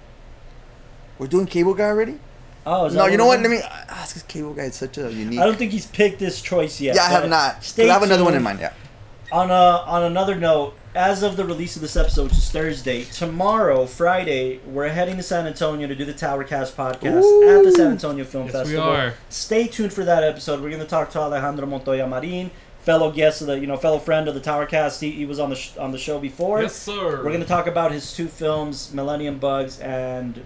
[1.20, 2.18] We're doing Cable Guy already?
[2.66, 3.38] Oh, is No, that you know what?
[3.40, 3.58] Let doing?
[3.60, 4.14] me ah, ask.
[4.14, 5.38] Cause Cable Guy is such a unique.
[5.38, 6.96] I don't think he's picked this choice yet.
[6.96, 7.30] yeah, I have not.
[7.30, 7.54] not.
[7.56, 8.58] 'Cause Stay I have another one in mind.
[8.60, 8.72] Yeah.
[9.30, 9.54] On a
[9.86, 14.60] on another note, as of the release of this episode, which is Thursday, tomorrow, Friday,
[14.66, 18.46] we're heading to San Antonio to do the Towercast podcast at the San Antonio Film
[18.46, 18.82] Yes, we Festival.
[18.90, 19.14] are.
[19.28, 20.60] Stay tuned for that episode.
[20.62, 22.50] We're going to talk to Alejandro Montoya Marin,
[22.82, 25.00] fellow guest of the you know fellow friend of the Towercast.
[25.00, 26.62] He, he was on the sh- on the show before.
[26.62, 27.18] Yes, sir.
[27.18, 30.42] We're going to talk about his two films, Millennium Bugs and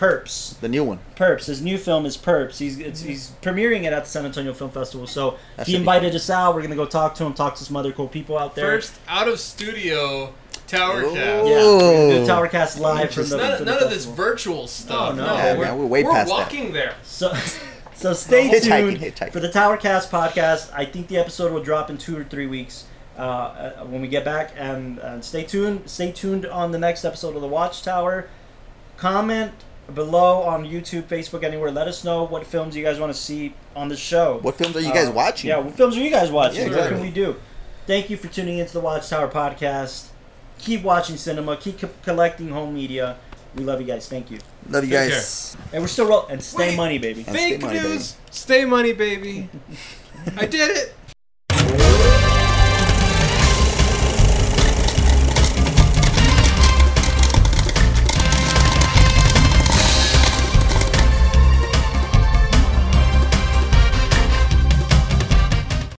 [0.00, 0.58] Perps.
[0.60, 0.98] The new one.
[1.14, 1.44] Perps.
[1.44, 2.56] His new film is Perps.
[2.58, 5.06] He's it's, he's premiering it at the San Antonio Film Festival.
[5.06, 6.54] So That he invited us out.
[6.54, 8.64] We're gonna go talk to him, talk to some other cool people out there.
[8.80, 10.32] First out of studio
[10.66, 11.12] tower Ooh.
[11.14, 11.16] cast.
[11.16, 12.26] yeah, we're do Oh.
[12.26, 15.10] Towercast live from the, None, from the none of this virtual stuff.
[15.12, 15.26] Oh, no.
[15.26, 16.34] no, Yeah, we're, man, we're way we're past that.
[16.34, 16.94] walking there.
[17.02, 17.34] So,
[17.94, 19.32] so stay Hitchhiking, tuned hitchhiking.
[19.32, 20.72] for the Towercast podcast.
[20.72, 22.84] I think the episode will drop in two or three weeks
[23.18, 24.52] uh, uh, when we get back.
[24.56, 25.90] And, and stay tuned.
[25.90, 28.28] Stay tuned on the next episode of the Watchtower.
[28.96, 29.52] Comment
[29.94, 31.70] below on YouTube, Facebook, anywhere.
[31.70, 34.38] Let us know what films you guys want to see on the show.
[34.42, 35.48] What films are you guys Uh, watching?
[35.50, 36.70] Yeah, what films are you guys watching?
[36.70, 37.36] Yeah, What can we do?
[37.86, 40.06] Thank you for tuning into the Watchtower podcast.
[40.58, 41.56] Keep watching cinema.
[41.56, 43.16] Keep co- collecting home media.
[43.56, 44.08] We love you guys.
[44.08, 44.38] Thank you.
[44.68, 45.56] Love you Take guys.
[45.72, 46.30] And we're still rolling.
[46.32, 46.76] And stay Wait.
[46.76, 47.24] money, baby.
[47.26, 47.88] And stay Fake money, baby.
[47.88, 48.16] news.
[48.30, 49.48] Stay money, baby.
[50.36, 50.94] I did it.